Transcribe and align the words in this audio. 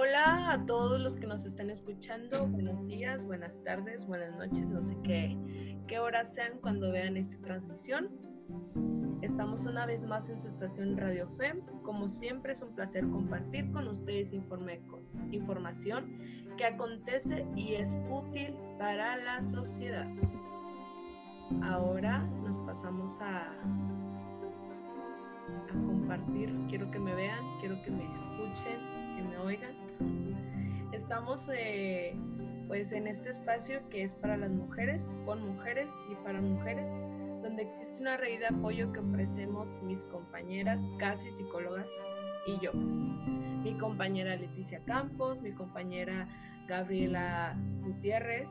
hola 0.00 0.52
a 0.52 0.64
todos 0.64 0.98
los 0.98 1.18
que 1.18 1.26
nos 1.26 1.44
están 1.44 1.68
escuchando. 1.68 2.46
Buenos 2.46 2.86
días, 2.86 3.22
buenas 3.22 3.52
tardes, 3.64 4.06
buenas 4.06 4.34
noches, 4.34 4.66
no 4.66 4.82
sé 4.82 4.96
qué, 5.04 5.36
qué 5.88 5.98
horas 5.98 6.34
sean 6.34 6.58
cuando 6.62 6.90
vean 6.90 7.18
esta 7.18 7.36
transmisión. 7.42 8.08
Estamos 9.20 9.66
una 9.66 9.84
vez 9.84 10.02
más 10.06 10.30
en 10.30 10.40
su 10.40 10.48
estación 10.48 10.96
Radio 10.96 11.28
FEM. 11.36 11.60
Como 11.82 12.08
siempre 12.08 12.54
es 12.54 12.62
un 12.62 12.74
placer 12.74 13.06
compartir 13.10 13.70
con 13.72 13.88
ustedes 13.88 14.32
información 14.32 16.18
que 16.56 16.64
acontece 16.64 17.46
y 17.54 17.74
es 17.74 17.90
útil 18.10 18.54
para 18.78 19.18
la 19.18 19.42
sociedad. 19.42 20.08
Ahora 21.62 22.20
nos 22.42 22.56
pasamos 22.60 23.20
a, 23.20 23.50
a 25.68 25.86
compartir. 25.86 26.56
Quiero 26.70 26.90
que 26.90 26.98
me 26.98 27.14
vean, 27.14 27.44
quiero 27.60 27.82
que 27.82 27.90
me 27.90 28.04
escuchen, 28.18 28.80
que 29.16 29.22
me 29.24 29.36
oigan. 29.36 29.79
Estamos 30.92 31.48
eh, 31.52 32.14
pues 32.68 32.92
en 32.92 33.06
este 33.08 33.30
espacio 33.30 33.80
que 33.88 34.02
es 34.02 34.14
para 34.14 34.36
las 34.36 34.50
mujeres, 34.52 35.16
con 35.24 35.44
mujeres 35.44 35.88
y 36.10 36.14
para 36.24 36.40
mujeres, 36.40 36.86
donde 37.42 37.62
existe 37.62 38.00
una 38.00 38.16
red 38.16 38.38
de 38.38 38.46
apoyo 38.46 38.92
que 38.92 39.00
ofrecemos 39.00 39.82
mis 39.82 40.04
compañeras, 40.04 40.80
casi 40.98 41.32
psicólogas 41.32 41.88
y 42.46 42.64
yo. 42.64 42.72
Mi 42.72 43.76
compañera 43.78 44.36
Leticia 44.36 44.80
Campos, 44.84 45.40
mi 45.42 45.52
compañera 45.52 46.28
Gabriela 46.68 47.56
Gutiérrez, 47.82 48.48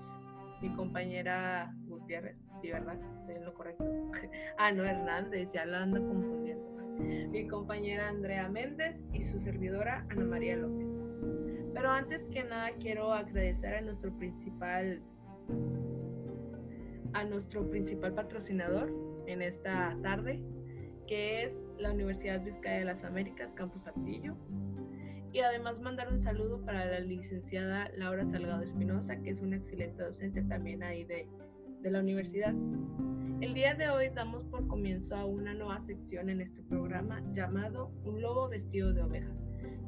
mi 0.61 0.69
compañera 0.75 1.73
Gutiérrez, 1.87 2.35
sí, 2.61 2.71
¿verdad? 2.71 2.97
Estoy 3.19 3.35
en 3.35 3.45
lo 3.45 3.53
correcto. 3.53 3.85
ah, 4.57 4.71
no, 4.71 4.83
Hernández, 4.83 5.53
ya 5.53 5.65
la 5.65 5.83
ando 5.83 6.05
confundiendo. 6.05 6.69
Mi 6.99 7.47
compañera 7.47 8.09
Andrea 8.09 8.49
Méndez 8.49 8.99
y 9.13 9.23
su 9.23 9.39
servidora 9.39 10.05
Ana 10.09 10.25
María 10.25 10.57
López. 10.57 11.08
Pero 11.79 11.91
antes 11.91 12.27
que 12.27 12.43
nada 12.43 12.71
quiero 12.81 13.13
agradecer 13.13 13.73
a 13.73 13.79
nuestro 13.79 14.11
principal 14.17 15.01
a 17.13 17.23
nuestro 17.23 17.69
principal 17.69 18.13
patrocinador 18.13 18.91
en 19.27 19.41
esta 19.41 19.97
tarde, 20.03 20.43
que 21.07 21.45
es 21.45 21.63
la 21.77 21.93
Universidad 21.93 22.43
Vizcaya 22.43 22.79
de 22.79 22.83
las 22.83 23.05
Américas, 23.05 23.53
Campus 23.53 23.87
Artillo. 23.87 24.35
Y 25.31 25.39
además 25.39 25.79
mandar 25.79 26.11
un 26.11 26.19
saludo 26.19 26.59
para 26.65 26.83
la 26.83 26.99
licenciada 26.99 27.89
Laura 27.95 28.25
Salgado 28.25 28.61
Espinosa, 28.61 29.15
que 29.21 29.29
es 29.29 29.41
una 29.41 29.55
excelente 29.55 30.03
docente 30.03 30.41
también 30.41 30.83
ahí 30.83 31.05
de, 31.05 31.29
de 31.79 31.91
la 31.91 32.01
universidad. 32.01 32.53
El 33.39 33.53
día 33.53 33.73
de 33.75 33.89
hoy 33.89 34.09
damos 34.09 34.43
por 34.43 34.67
comienzo 34.67 35.15
a 35.15 35.23
una 35.23 35.53
nueva 35.53 35.79
sección 35.79 36.29
en 36.29 36.41
este 36.41 36.61
programa 36.61 37.23
llamado 37.31 37.93
Un 38.03 38.21
lobo 38.21 38.49
vestido 38.49 38.91
de 38.91 39.01
oveja. 39.01 39.33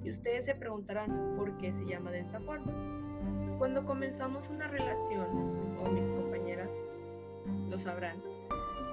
Y 0.03 0.11
ustedes 0.11 0.45
se 0.45 0.55
preguntarán 0.55 1.35
por 1.37 1.57
qué 1.57 1.71
se 1.71 1.85
llama 1.85 2.11
de 2.11 2.19
esta 2.19 2.39
forma. 2.39 2.71
Cuando 3.57 3.85
comenzamos 3.85 4.49
una 4.49 4.67
relación 4.67 5.27
con 5.77 5.93
mis 5.93 6.09
compañeras, 6.09 6.69
lo 7.69 7.79
sabrán, 7.79 8.17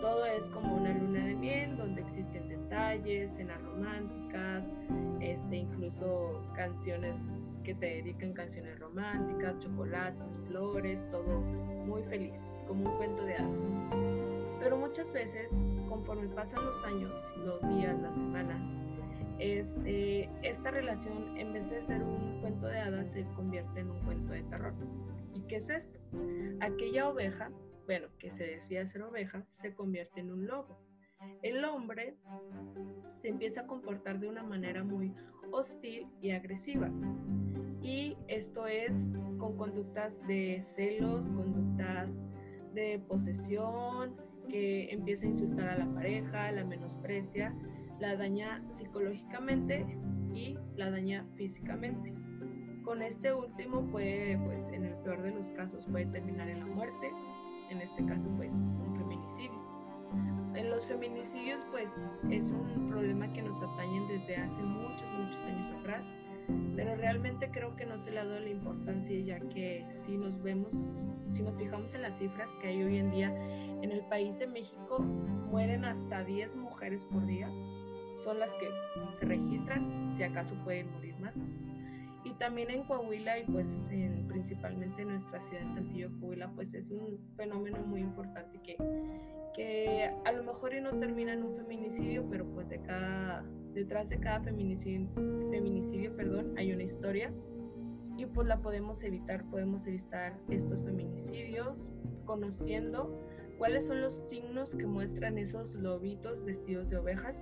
todo 0.01 0.27
es 0.27 0.45
como 0.51 0.77
una 0.77 0.93
luna 0.93 1.25
de 1.25 1.35
miel 1.35 1.77
donde 1.77 2.03
existen 2.03 2.49
detalles, 2.49 3.33
cenas 3.33 3.61
románticas, 3.63 4.65
este, 5.21 5.57
incluso 5.57 6.43
canciones 6.55 7.17
que 7.65 7.75
te 7.75 7.87
dedican 7.87 8.33
canciones 8.33 8.79
románticas, 8.79 9.59
chocolates, 9.59 10.39
flores, 10.47 11.05
todo 11.11 11.41
muy 11.41 12.03
feliz, 12.05 12.41
como 12.67 12.91
un 12.91 12.97
cuento 12.97 13.25
de 13.25 13.35
hadas. 13.35 13.71
Pero 14.61 14.77
muchas 14.77 15.11
veces, 15.13 15.51
conforme 15.89 16.29
pasan 16.29 16.65
los 16.65 16.85
años, 16.85 17.13
los 17.45 17.61
días, 17.69 18.01
las 18.01 18.15
semanas, 18.15 18.61
este, 19.39 20.29
esta 20.43 20.71
relación 20.71 21.37
en 21.37 21.53
vez 21.53 21.71
de 21.71 21.83
ser 21.83 22.03
un 22.03 22.41
cuento 22.41 22.67
de 22.67 22.79
hadas 22.79 23.11
se 23.11 23.25
convierte 23.37 23.81
en 23.81 23.91
un 23.91 24.05
cuento 24.05 24.33
de 24.33 24.43
terror. 24.45 24.75
¿Y 25.35 25.41
qué 25.43 25.57
es 25.57 25.71
esto? 25.71 25.99
Aquella 26.61 27.09
oveja, 27.09 27.51
bueno, 27.87 28.09
que 28.19 28.31
se 28.31 28.45
decía 28.45 28.87
ser 28.87 29.03
oveja, 29.03 29.45
se 29.53 29.75
convierte 29.75 30.21
en 30.21 30.33
un 30.33 30.47
lobo. 30.47 30.79
El 31.43 31.65
hombre 31.65 32.17
se 33.21 33.29
empieza 33.29 33.63
a 33.63 33.67
comportar 33.67 34.21
de 34.21 34.29
una 34.29 34.43
manera 34.43 34.85
muy 34.85 35.15
hostil 35.51 36.07
y 36.21 36.31
agresiva. 36.31 36.91
Y 37.83 38.17
esto 38.27 38.67
es 38.67 38.95
con 39.39 39.57
conductas 39.57 40.13
de 40.27 40.63
celos, 40.65 41.29
conductas 41.29 42.11
de 42.75 43.01
posesión, 43.07 44.17
que 44.49 44.91
empieza 44.93 45.27
a 45.27 45.29
insultar 45.29 45.69
a 45.69 45.79
la 45.79 45.95
pareja, 45.95 46.51
la 46.53 46.65
menosprecia 46.65 47.55
la 48.01 48.17
daña 48.17 48.63
psicológicamente 48.69 49.85
y 50.33 50.57
la 50.77 50.91
daña 50.91 51.25
físicamente. 51.37 52.15
Con 52.85 53.03
este 53.03 53.35
último 53.35 53.83
puede, 53.91 54.39
pues 54.39 54.67
en 54.73 54.85
el 54.85 54.95
peor 55.03 55.23
de 55.23 55.33
los 55.33 55.51
casos 55.51 55.87
puede 55.87 56.07
terminar 56.07 56.49
en 56.49 56.61
la 56.61 56.67
muerte, 56.67 57.11
en 57.71 57.81
este 57.81 58.05
caso 58.07 58.29
pues 58.37 58.53
un 58.53 58.97
feminicidio. 58.97 59.69
En 60.55 60.71
los 60.71 60.87
feminicidios 60.87 61.67
pues 61.71 61.91
es 62.31 62.51
un 62.51 62.89
problema 62.89 63.31
que 63.33 63.43
nos 63.43 63.61
atañen 63.61 64.09
desde 64.09 64.37
hace 64.37 64.63
muchos, 64.63 65.09
muchos 65.19 65.45
años 65.45 65.81
atrás, 65.81 66.07
pero 66.77 66.97
realmente 66.97 67.51
creo 67.51 67.77
que 67.77 67.85
no 67.85 67.99
se 67.99 68.11
le 68.11 68.21
ha 68.21 68.25
dado 68.25 68.41
la 68.41 68.49
importancia 68.49 69.21
ya 69.21 69.41
que 69.49 69.85
si 70.07 70.17
nos 70.17 70.41
vemos, 70.43 70.71
si 71.27 71.43
nos 71.43 71.57
fijamos 71.57 71.93
en 71.95 72.03
las 72.03 72.17
cifras 72.19 72.51
que 72.63 72.69
hay 72.69 72.83
hoy 72.83 72.97
en 72.97 73.11
día, 73.11 73.35
en 73.83 73.91
el 73.91 74.01
país 74.07 74.39
de 74.39 74.47
México 74.47 75.01
mueren 75.01 75.85
hasta 75.85 76.25
10 76.25 76.57
mujeres 76.57 77.03
por 77.11 77.27
día 77.27 77.51
son 78.25 78.39
las 78.39 78.53
que 78.55 78.69
se 79.19 79.27
registran, 79.27 80.13
si 80.15 80.23
acaso 80.23 80.55
pueden 80.65 80.91
morir 80.93 81.17
más. 81.19 81.35
Y 82.25 82.33
también 82.35 82.71
en 82.71 82.83
Coahuila 82.85 83.39
y 83.39 83.45
pues 83.45 83.69
principalmente 84.29 85.03
en 85.03 85.09
nuestra 85.09 85.41
ciudad 85.41 85.63
de 85.63 85.75
Saltillo, 85.75 86.11
Coahuila, 86.21 86.51
pues 86.55 86.75
es 86.75 86.91
un 86.91 87.19
fenómeno 87.37 87.79
muy 87.87 88.01
importante 88.01 88.61
que, 88.63 88.77
que 89.55 90.11
a 90.25 90.33
lo 90.33 90.43
mejor 90.43 90.75
no 90.83 90.91
termina 90.99 91.33
en 91.33 91.43
un 91.43 91.57
feminicidio, 91.57 92.27
pero 92.29 92.45
pues 92.47 92.69
de 92.69 92.81
cada, 92.83 93.45
detrás 93.73 94.11
de 94.11 94.19
cada 94.19 94.41
feminicidio, 94.41 95.09
feminicidio 95.51 96.15
perdón, 96.17 96.55
hay 96.59 96.73
una 96.73 96.83
historia 96.83 97.33
y 98.19 98.27
pues 98.27 98.49
la 98.49 98.61
podemos 98.61 99.03
evitar, 99.05 99.45
podemos 99.45 99.87
evitar 99.87 100.37
estos 100.51 100.83
feminicidios 100.85 101.89
conociendo 102.25 103.17
cuáles 103.59 103.87
son 103.87 104.01
los 104.01 104.15
signos 104.29 104.75
que 104.75 104.87
muestran 104.87 105.39
esos 105.39 105.75
lobitos 105.75 106.45
vestidos 106.45 106.91
de 106.91 106.99
ovejas 106.99 107.37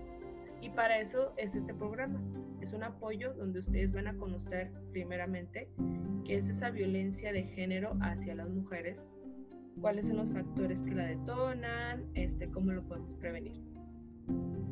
y 0.60 0.70
para 0.70 1.00
eso 1.00 1.32
es 1.36 1.54
este 1.54 1.74
programa. 1.74 2.20
Es 2.60 2.72
un 2.72 2.82
apoyo 2.82 3.34
donde 3.34 3.60
ustedes 3.60 3.92
van 3.92 4.08
a 4.08 4.16
conocer 4.16 4.72
primeramente 4.92 5.68
qué 6.24 6.36
es 6.36 6.48
esa 6.48 6.70
violencia 6.70 7.32
de 7.32 7.44
género 7.44 7.96
hacia 8.00 8.34
las 8.34 8.48
mujeres, 8.48 9.04
cuáles 9.80 10.08
son 10.08 10.16
los 10.16 10.32
factores 10.32 10.82
que 10.82 10.94
la 10.94 11.06
detonan, 11.06 12.06
este, 12.14 12.50
cómo 12.50 12.72
lo 12.72 12.82
podemos 12.82 13.14
prevenir. 13.14 13.60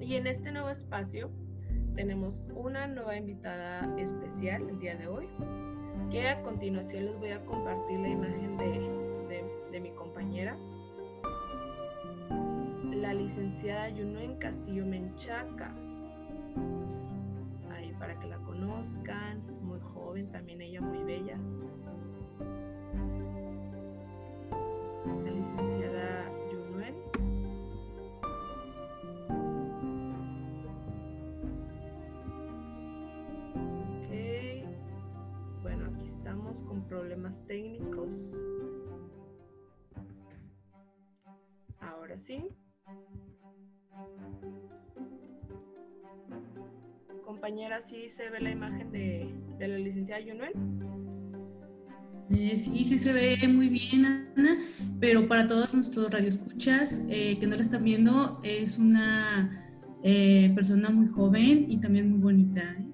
Y 0.00 0.16
en 0.16 0.26
este 0.26 0.50
nuevo 0.50 0.70
espacio 0.70 1.30
tenemos 1.94 2.42
una 2.54 2.86
nueva 2.86 3.16
invitada 3.16 3.94
especial 3.98 4.68
el 4.68 4.78
día 4.80 4.96
de 4.96 5.06
hoy, 5.06 5.28
que 6.10 6.28
a 6.28 6.42
continuación 6.42 7.06
les 7.06 7.18
voy 7.18 7.30
a 7.30 7.44
compartir 7.44 8.00
la 8.00 8.08
imagen 8.08 8.56
de, 8.56 9.44
de 9.70 9.80
mi 9.80 9.90
compañera 9.92 10.56
licenciada 13.14 13.88
Yunuen 13.90 14.36
Castillo 14.36 14.84
Menchaca. 14.84 15.72
Ahí 17.70 17.92
para 17.98 18.18
que 18.18 18.26
la 18.26 18.38
conozcan, 18.38 19.42
muy 19.62 19.80
joven, 19.80 20.30
también 20.30 20.60
ella 20.60 20.80
muy 20.80 21.04
bella. 21.04 21.38
La 25.24 25.30
licenciada 25.30 26.30
Yunuen. 26.50 26.94
Ok. 34.00 35.62
Bueno, 35.62 35.86
aquí 35.86 36.06
estamos 36.06 36.62
con 36.62 36.82
problemas 36.82 37.34
técnicos. 37.46 38.36
Ahora 41.80 42.18
sí. 42.18 42.48
Compañera, 47.44 47.82
¿sí 47.82 48.08
se 48.08 48.30
ve 48.30 48.40
la 48.40 48.52
imagen 48.52 48.90
de, 48.90 49.28
la 49.58 49.76
licenciada 49.76 50.18
Yunuel? 50.18 50.54
Eh, 52.30 52.56
sí, 52.56 52.82
sí 52.86 52.96
se 52.96 53.12
ve 53.12 53.36
muy 53.48 53.68
bien, 53.68 54.06
Ana, 54.06 54.60
pero 54.98 55.28
para 55.28 55.46
todos 55.46 55.74
nuestros 55.74 56.10
radioescuchas 56.10 57.02
eh, 57.10 57.38
que 57.38 57.46
no 57.46 57.56
la 57.56 57.62
están 57.62 57.84
viendo, 57.84 58.40
es 58.42 58.78
una 58.78 59.62
eh, 60.02 60.52
persona 60.54 60.88
muy 60.88 61.08
joven 61.08 61.70
y 61.70 61.78
también 61.82 62.12
muy 62.12 62.20
bonita. 62.20 62.62
¿eh? 62.62 62.86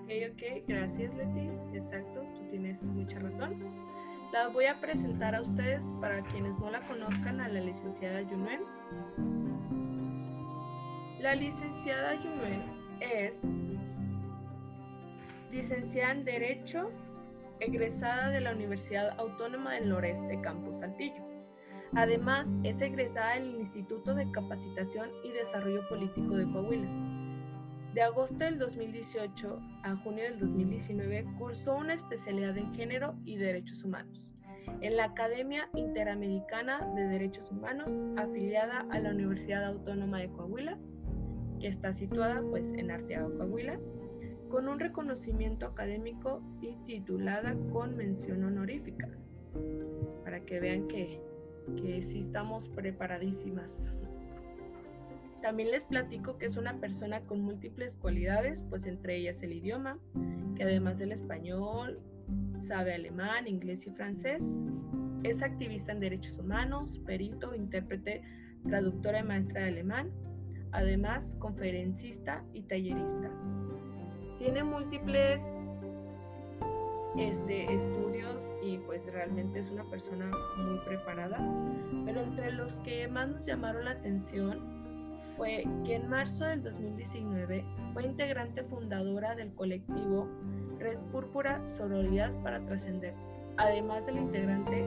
Ok, 0.00 0.32
ok, 0.32 0.66
gracias 0.66 1.14
Leti, 1.14 1.50
exacto, 1.76 2.22
tú 2.34 2.50
tienes 2.52 2.82
mucha 2.86 3.18
razón. 3.18 3.52
La 4.32 4.48
voy 4.48 4.64
a 4.64 4.80
presentar 4.80 5.34
a 5.34 5.42
ustedes 5.42 5.84
para 6.00 6.20
quienes 6.20 6.58
no 6.58 6.70
la 6.70 6.80
conozcan 6.80 7.38
a 7.38 7.50
la 7.50 7.60
licenciada 7.60 8.22
Yunuel. 8.22 8.60
La 11.22 11.36
licenciada 11.36 12.14
Yumel 12.16 12.60
es 12.98 13.44
licenciada 15.52 16.14
en 16.14 16.24
Derecho, 16.24 16.90
egresada 17.60 18.30
de 18.30 18.40
la 18.40 18.50
Universidad 18.50 19.16
Autónoma 19.20 19.74
del 19.74 19.88
Noreste, 19.88 20.40
Campus 20.40 20.80
Saltillo. 20.80 21.22
Además, 21.94 22.56
es 22.64 22.80
egresada 22.80 23.34
del 23.34 23.54
Instituto 23.54 24.16
de 24.16 24.28
Capacitación 24.32 25.10
y 25.22 25.30
Desarrollo 25.30 25.88
Político 25.88 26.34
de 26.34 26.50
Coahuila. 26.50 26.88
De 27.94 28.02
agosto 28.02 28.38
del 28.38 28.58
2018 28.58 29.60
a 29.84 29.94
junio 29.98 30.24
del 30.24 30.40
2019 30.40 31.24
cursó 31.38 31.76
una 31.76 31.94
especialidad 31.94 32.58
en 32.58 32.74
género 32.74 33.14
y 33.24 33.36
derechos 33.36 33.84
humanos 33.84 34.20
en 34.80 34.96
la 34.96 35.04
Academia 35.04 35.68
Interamericana 35.74 36.86
de 36.94 37.06
Derechos 37.06 37.50
Humanos 37.50 38.00
afiliada 38.16 38.86
a 38.90 38.98
la 38.98 39.10
Universidad 39.10 39.64
Autónoma 39.64 40.18
de 40.18 40.28
Coahuila, 40.30 40.78
que 41.62 41.68
está 41.68 41.92
situada 41.92 42.42
pues 42.50 42.72
en 42.72 42.90
Arteaga, 42.90 43.30
Coahuila, 43.36 43.78
con 44.50 44.68
un 44.68 44.80
reconocimiento 44.80 45.64
académico 45.64 46.42
y 46.60 46.74
titulada 46.84 47.56
con 47.72 47.96
mención 47.96 48.42
honorífica, 48.42 49.08
para 50.24 50.40
que 50.40 50.58
vean 50.58 50.88
que, 50.88 51.20
que 51.80 52.02
sí 52.02 52.18
estamos 52.18 52.68
preparadísimas. 52.68 53.94
También 55.40 55.70
les 55.70 55.86
platico 55.86 56.36
que 56.36 56.46
es 56.46 56.56
una 56.56 56.78
persona 56.80 57.20
con 57.20 57.40
múltiples 57.42 57.96
cualidades, 57.96 58.64
pues 58.68 58.86
entre 58.86 59.16
ellas 59.16 59.40
el 59.42 59.52
idioma, 59.52 60.00
que 60.56 60.64
además 60.64 60.98
del 60.98 61.12
español, 61.12 62.00
sabe 62.60 62.94
alemán, 62.94 63.46
inglés 63.46 63.86
y 63.86 63.90
francés. 63.90 64.42
Es 65.22 65.42
activista 65.42 65.92
en 65.92 66.00
derechos 66.00 66.38
humanos, 66.38 67.00
perito, 67.06 67.54
intérprete, 67.54 68.22
traductora 68.66 69.20
y 69.20 69.24
maestra 69.24 69.62
de 69.62 69.68
alemán, 69.68 70.10
además 70.72 71.36
conferencista 71.38 72.44
y 72.52 72.62
tallerista. 72.62 73.30
Tiene 74.38 74.64
múltiples 74.64 75.52
este, 77.16 77.72
estudios 77.72 78.42
y 78.62 78.78
pues 78.78 79.06
realmente 79.12 79.60
es 79.60 79.70
una 79.70 79.84
persona 79.84 80.30
muy 80.56 80.78
preparada, 80.80 81.38
pero 82.04 82.22
entre 82.22 82.52
los 82.52 82.80
que 82.80 83.06
más 83.06 83.28
nos 83.28 83.44
llamaron 83.44 83.84
la 83.84 83.92
atención 83.92 84.60
fue 85.36 85.64
que 85.84 85.96
en 85.96 86.08
marzo 86.08 86.44
del 86.44 86.62
2019 86.62 87.64
fue 87.92 88.04
integrante 88.04 88.62
fundadora 88.64 89.34
del 89.34 89.52
colectivo 89.54 90.28
Red 90.78 90.98
Púrpura 91.12 91.64
Sororidad 91.64 92.32
para 92.42 92.60
Trascender, 92.64 93.14
además 93.56 94.06
integrante, 94.08 94.84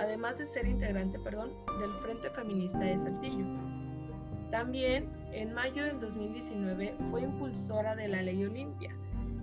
además 0.00 0.38
de 0.38 0.46
ser 0.46 0.66
integrante, 0.66 1.18
perdón, 1.18 1.52
del 1.80 1.92
Frente 2.02 2.30
Feminista 2.30 2.78
de 2.78 2.98
Saltillo. 2.98 3.67
También 4.50 5.10
en 5.32 5.52
mayo 5.52 5.84
del 5.84 6.00
2019 6.00 6.94
fue 7.10 7.22
impulsora 7.22 7.94
de 7.94 8.08
la 8.08 8.22
Ley 8.22 8.44
Olimpia. 8.44 8.94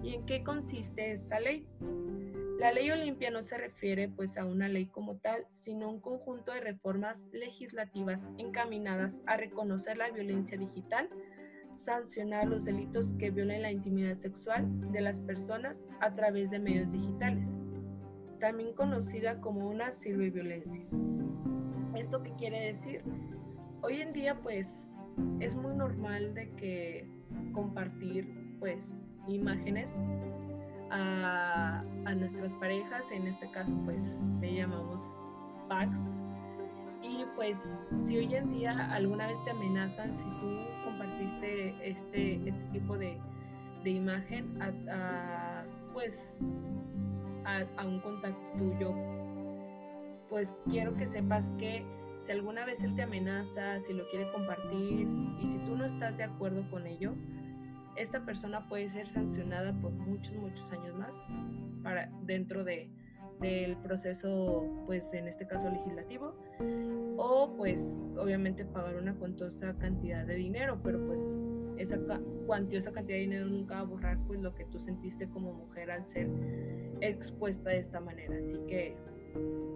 ¿Y 0.01 0.15
en 0.15 0.25
qué 0.25 0.43
consiste 0.43 1.11
esta 1.11 1.39
ley? 1.39 1.67
La 2.59 2.71
ley 2.71 2.89
Olimpia 2.89 3.29
no 3.31 3.43
se 3.43 3.57
refiere 3.57 4.07
pues 4.07 4.37
a 4.37 4.45
una 4.45 4.67
ley 4.67 4.85
como 4.85 5.17
tal, 5.17 5.45
sino 5.49 5.85
a 5.85 5.89
un 5.89 5.99
conjunto 5.99 6.53
de 6.53 6.61
reformas 6.61 7.21
legislativas 7.33 8.29
encaminadas 8.37 9.21
a 9.25 9.35
reconocer 9.35 9.97
la 9.97 10.09
violencia 10.09 10.57
digital, 10.57 11.09
sancionar 11.75 12.47
los 12.47 12.63
delitos 12.63 13.13
que 13.13 13.29
violen 13.29 13.61
la 13.61 13.71
intimidad 13.71 14.17
sexual 14.17 14.65
de 14.91 15.01
las 15.01 15.19
personas 15.21 15.77
a 15.99 16.15
través 16.15 16.49
de 16.49 16.59
medios 16.59 16.93
digitales, 16.93 17.47
también 18.39 18.73
conocida 18.73 19.41
como 19.41 19.67
una 19.67 19.91
ciberviolencia. 19.91 20.85
¿Esto 21.95 22.23
qué 22.23 22.31
quiere 22.35 22.73
decir? 22.73 23.01
Hoy 23.81 24.01
en 24.01 24.13
día 24.13 24.39
pues 24.41 24.94
es 25.39 25.55
muy 25.55 25.73
normal 25.73 26.33
de 26.33 26.49
que 26.51 27.07
compartir 27.53 28.27
pues 28.59 28.95
imágenes 29.27 29.99
a, 30.91 31.83
nuestras 32.15 32.53
parejas, 32.53 33.03
en 33.11 33.27
este 33.27 33.49
caso 33.51 33.75
pues 33.83 34.21
le 34.39 34.55
llamamos 34.55 35.01
packs. 35.67 35.99
Y 37.01 37.25
pues 37.35 37.59
si 38.03 38.17
hoy 38.17 38.33
en 38.33 38.51
día 38.51 38.93
alguna 38.93 39.27
vez 39.27 39.43
te 39.43 39.51
amenazan, 39.51 40.17
si 40.17 40.25
tú 40.39 40.57
compartiste 40.85 41.87
este, 41.87 42.35
este 42.47 42.65
tipo 42.71 42.97
de, 42.97 43.17
de 43.83 43.89
imagen 43.91 44.59
a, 44.61 45.63
pues 45.93 46.33
a, 47.45 47.85
un 47.85 47.99
contacto 47.99 48.57
tuyo, 48.57 48.93
pues 50.29 50.55
quiero 50.69 50.95
que 50.95 51.07
sepas 51.07 51.51
que 51.59 51.85
si 52.25 52.31
alguna 52.31 52.65
vez 52.65 52.83
él 52.83 52.95
te 52.95 53.03
amenaza, 53.03 53.79
si 53.81 53.93
lo 53.93 54.07
quiere 54.09 54.31
compartir 54.31 55.07
y 55.39 55.47
si 55.47 55.57
tú 55.59 55.75
no 55.75 55.85
estás 55.85 56.17
de 56.17 56.23
acuerdo 56.23 56.67
con 56.71 56.87
ello, 56.87 57.13
esta 57.97 58.25
persona 58.25 58.67
puede 58.67 58.89
ser 58.89 59.07
sancionada 59.07 59.73
por 59.79 59.91
muchos, 59.91 60.35
muchos 60.35 60.71
años 60.71 60.95
más 60.97 61.13
para, 61.83 62.09
dentro 62.23 62.63
de, 62.63 62.89
del 63.39 63.77
proceso, 63.77 64.65
pues 64.87 65.13
en 65.13 65.27
este 65.27 65.45
caso 65.45 65.69
legislativo, 65.69 66.35
o 67.17 67.53
pues 67.55 67.83
obviamente 68.17 68.65
pagar 68.65 68.95
una 68.95 69.13
cuantiosa 69.13 69.75
cantidad 69.77 70.25
de 70.25 70.35
dinero, 70.35 70.79
pero 70.83 71.05
pues 71.05 71.21
esa 71.77 71.99
cuantiosa 72.47 72.91
cantidad 72.91 73.17
de 73.17 73.21
dinero 73.21 73.45
nunca 73.45 73.75
va 73.75 73.81
a 73.81 73.83
borrar 73.83 74.17
pues 74.25 74.39
lo 74.41 74.55
que 74.55 74.65
tú 74.65 74.79
sentiste 74.79 75.29
como 75.29 75.53
mujer 75.53 75.91
al 75.91 76.07
ser 76.07 76.27
expuesta 77.01 77.69
de 77.69 77.79
esta 77.79 77.99
manera, 77.99 78.35
así 78.35 78.57
que 78.67 78.97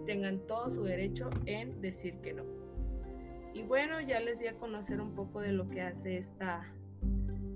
tengan 0.06 0.38
todo 0.46 0.68
su 0.68 0.84
derecho 0.84 1.30
en 1.46 1.80
decir 1.80 2.14
que 2.22 2.32
no. 2.32 2.44
Y 3.54 3.62
bueno, 3.62 4.00
ya 4.00 4.20
les 4.20 4.38
di 4.38 4.46
a 4.46 4.54
conocer 4.54 5.00
un 5.00 5.14
poco 5.14 5.40
de 5.40 5.52
lo 5.52 5.68
que 5.68 5.80
hace 5.80 6.18
esta 6.18 6.62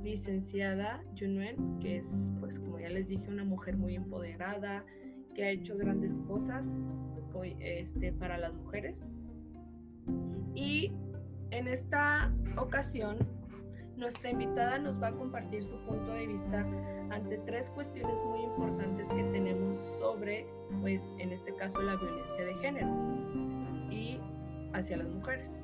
licenciada 0.02 1.02
Junwen, 1.18 1.78
que 1.80 1.98
es, 1.98 2.30
pues 2.40 2.58
como 2.58 2.78
ya 2.78 2.90
les 2.90 3.08
dije, 3.08 3.28
una 3.28 3.44
mujer 3.44 3.76
muy 3.76 3.94
empoderada, 3.94 4.84
que 5.34 5.44
ha 5.44 5.50
hecho 5.50 5.76
grandes 5.76 6.12
cosas 6.26 6.68
este, 7.60 8.12
para 8.12 8.38
las 8.38 8.54
mujeres. 8.54 9.04
Y 10.54 10.92
en 11.50 11.68
esta 11.68 12.32
ocasión, 12.56 13.18
nuestra 13.96 14.30
invitada 14.30 14.78
nos 14.78 15.00
va 15.02 15.08
a 15.08 15.12
compartir 15.12 15.64
su 15.64 15.76
punto 15.80 16.12
de 16.12 16.26
vista 16.26 16.66
ante 17.10 17.38
tres 17.38 17.70
cuestiones 17.70 18.16
muy 18.26 18.42
importantes 18.42 19.06
que 19.08 19.22
tenemos 19.24 19.78
sobre, 19.98 20.46
pues 20.80 21.04
en 21.18 21.32
este 21.32 21.54
caso, 21.54 21.80
la 21.82 21.96
violencia 21.96 22.44
de 22.44 22.54
género 22.54 22.88
y 23.90 24.18
hacia 24.72 24.96
las 24.96 25.08
mujeres. 25.08 25.60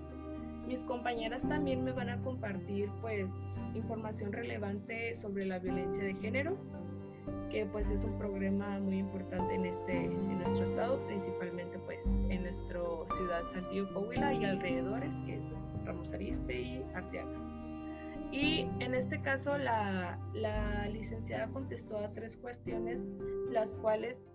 Mis 0.66 0.84
compañeras 0.84 1.42
también 1.48 1.82
me 1.82 1.92
van 1.92 2.10
a 2.10 2.22
compartir 2.22 2.88
pues 3.00 3.32
información 3.74 4.32
relevante 4.32 5.16
sobre 5.16 5.46
la 5.46 5.58
violencia 5.58 6.02
de 6.02 6.14
género, 6.14 6.56
que 7.50 7.66
pues 7.66 7.90
es 7.90 8.04
un 8.04 8.16
problema 8.18 8.78
muy 8.78 8.98
importante 8.98 9.54
en 9.54 9.66
este 9.66 10.04
en 10.04 10.38
nuestro 10.38 10.64
estado, 10.64 11.04
principalmente 11.06 11.78
pues 11.80 12.06
en 12.28 12.42
nuestra 12.42 12.80
ciudad 13.16 13.42
Santiago 13.52 13.88
Coahuila 13.92 14.32
y 14.32 14.44
alrededores, 14.44 15.14
que 15.26 15.36
es 15.38 15.58
Ramos 15.84 16.12
Arizpe 16.12 16.60
y 16.60 16.84
Arteaga. 16.94 17.59
Y 18.32 18.68
en 18.78 18.94
este 18.94 19.20
caso 19.20 19.58
la, 19.58 20.18
la 20.34 20.88
licenciada 20.88 21.48
contestó 21.48 21.98
a 21.98 22.12
tres 22.12 22.36
cuestiones, 22.36 23.04
las 23.50 23.74
cuales 23.76 24.30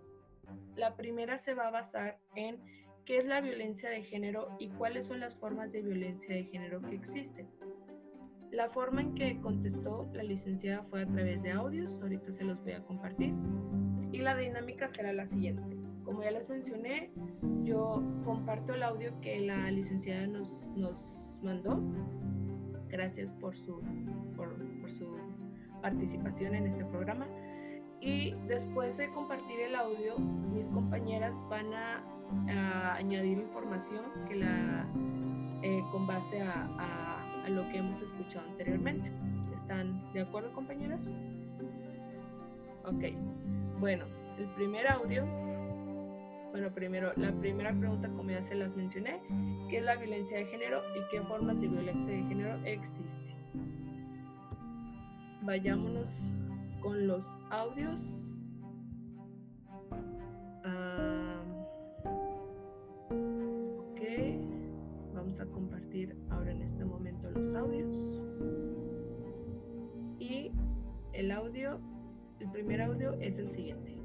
la 0.75 0.96
primera 0.96 1.38
se 1.38 1.54
va 1.54 1.68
a 1.68 1.72
basar 1.72 2.20
en 2.36 2.60
qué 3.06 3.18
es 3.20 3.25
la 3.25 3.40
violencia 3.40 3.90
de 3.90 4.04
género 4.04 4.50
y 4.60 4.70
cuáles 4.70 5.06
son 5.06 5.20
las 5.20 5.36
formas 5.36 5.72
de 5.72 5.82
violencia 5.82 6.36
de 6.36 6.44
género 6.46 6.82
que 6.82 6.96
existen. 6.96 7.48
La 8.52 8.70
forma 8.70 9.02
en 9.02 9.16
que 9.16 9.40
contestó 9.42 10.10
la 10.14 10.24
licenciada 10.24 10.84
fue 10.84 11.04
a 11.04 11.08
través 11.08 11.44
de 11.44 11.52
audios, 11.52 12.00
ahorita 12.02 12.32
se 12.34 12.44
los 12.44 12.62
voy 12.64 12.74
a 12.74 12.84
compartir. 12.84 13.34
Y 14.12 14.20
la 14.20 14.36
dinámica 14.36 14.88
será 14.88 15.14
la 15.14 15.28
siguiente. 15.28 15.75
Como 16.04 16.24
ya 16.24 16.32
les 16.32 16.48
mencioné, 16.48 17.12
yo 17.64 18.02
comparto 18.24 18.74
el 18.74 18.84
audio 18.84 19.20
que 19.22 19.40
la 19.40 19.70
licenciada 19.72 20.28
nos, 20.28 20.62
nos 20.75 21.04
mandó. 21.42 21.82
Gracias 22.89 23.34
por 23.34 23.56
su, 23.56 23.82
por, 24.36 24.50
su 24.92 25.18
participación 25.82 26.56
en 26.56 26.68
este 26.68 26.86
programa. 26.86 27.27
Y 28.01 28.36
después 28.48 28.98
de 28.98 29.10
compartir 29.12 29.60
el 29.62 29.75
audio, 29.75 30.20
mis 30.20 30.68
compañeras 30.70 31.44
van 31.50 31.74
a 31.74 32.04
a 32.50 32.96
añadir 32.96 33.38
información 33.38 34.06
que 34.27 34.36
la, 34.36 34.86
eh, 35.62 35.84
con 35.92 36.08
base 36.08 36.42
a, 36.42 36.68
a, 37.46 37.50
lo 37.50 37.68
que 37.70 37.77
hemos 37.77 38.01
escuchado 38.01 38.48
anteriormente. 38.50 39.12
¿Están 39.56 40.12
de 40.13 40.22
acuerdo, 40.22 40.51
compañeras? 40.54 41.08
Ok. 42.86 43.04
Bueno, 43.80 44.06
el 44.38 44.48
primer 44.56 44.88
audio. 44.88 45.25
Bueno, 46.55 46.74
primero, 46.74 47.12
la 47.17 47.33
primera 47.33 47.77
pregunta, 47.77 48.07
como 48.07 48.31
ya 48.31 48.41
se 48.41 48.55
las 48.55 48.74
mencioné, 48.77 49.19
¿qué 49.69 49.79
es 49.79 49.83
la 49.83 49.97
violencia 49.97 50.38
de 50.38 50.45
género 50.45 50.79
y 50.95 51.01
qué 51.12 51.21
formas 51.24 51.59
de 51.59 51.67
violencia 51.67 52.15
de 52.15 52.24
género 52.24 52.55
existen? 52.63 53.05
Vayámonos 55.41 56.09
con 56.81 57.07
los 57.07 57.25
audios. 57.50 58.31
a 65.38 65.45
compartir 65.47 66.15
ahora 66.29 66.53
en 66.53 66.62
este 66.62 66.85
momento 66.85 67.29
los 67.31 67.53
audios. 67.55 68.21
Y 70.17 70.51
el 71.12 71.31
audio 71.31 71.81
El 72.39 72.50
primer 72.51 72.81
audio 72.81 73.12
es 73.19 73.38
el 73.38 73.51
siguiente. 73.51 73.97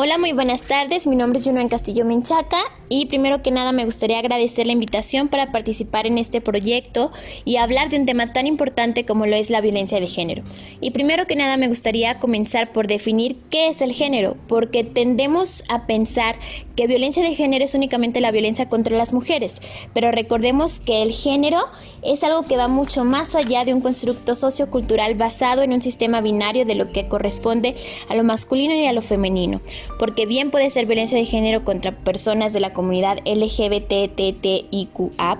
Hola, 0.00 0.16
muy 0.16 0.32
buenas 0.32 0.62
tardes. 0.62 1.08
Mi 1.08 1.16
nombre 1.16 1.40
es 1.40 1.44
Junoen 1.44 1.68
Castillo 1.68 2.04
Menchaca 2.04 2.58
y 2.88 3.06
primero 3.06 3.42
que 3.42 3.50
nada 3.50 3.72
me 3.72 3.84
gustaría 3.84 4.20
agradecer 4.20 4.64
la 4.64 4.72
invitación 4.72 5.26
para 5.26 5.50
participar 5.50 6.06
en 6.06 6.18
este 6.18 6.40
proyecto 6.40 7.10
y 7.44 7.56
hablar 7.56 7.88
de 7.88 7.98
un 7.98 8.06
tema 8.06 8.32
tan 8.32 8.46
importante 8.46 9.04
como 9.04 9.26
lo 9.26 9.34
es 9.34 9.50
la 9.50 9.60
violencia 9.60 9.98
de 9.98 10.06
género. 10.06 10.44
Y 10.80 10.92
primero 10.92 11.26
que 11.26 11.34
nada 11.34 11.56
me 11.56 11.66
gustaría 11.66 12.20
comenzar 12.20 12.72
por 12.72 12.86
definir 12.86 13.38
qué 13.50 13.66
es 13.66 13.82
el 13.82 13.90
género, 13.90 14.36
porque 14.46 14.84
tendemos 14.84 15.64
a 15.68 15.88
pensar 15.88 16.38
que 16.76 16.86
violencia 16.86 17.24
de 17.24 17.34
género 17.34 17.64
es 17.64 17.74
únicamente 17.74 18.20
la 18.20 18.30
violencia 18.30 18.68
contra 18.68 18.96
las 18.96 19.12
mujeres, 19.12 19.60
pero 19.94 20.12
recordemos 20.12 20.78
que 20.78 21.02
el 21.02 21.10
género 21.10 21.58
es 22.02 22.22
algo 22.22 22.44
que 22.44 22.56
va 22.56 22.68
mucho 22.68 23.04
más 23.04 23.34
allá 23.34 23.64
de 23.64 23.74
un 23.74 23.80
constructo 23.80 24.36
sociocultural 24.36 25.16
basado 25.16 25.62
en 25.62 25.72
un 25.72 25.82
sistema 25.82 26.20
binario 26.20 26.64
de 26.64 26.76
lo 26.76 26.92
que 26.92 27.08
corresponde 27.08 27.74
a 28.08 28.14
lo 28.14 28.22
masculino 28.22 28.74
y 28.74 28.86
a 28.86 28.92
lo 28.92 29.02
femenino 29.02 29.60
porque 29.98 30.26
bien 30.26 30.50
puede 30.50 30.70
ser 30.70 30.86
violencia 30.86 31.16
de 31.16 31.24
género 31.24 31.64
contra 31.64 31.92
personas 31.92 32.52
de 32.52 32.60
la 32.60 32.72
comunidad 32.72 33.18
LGBTTIQA, 33.24 33.82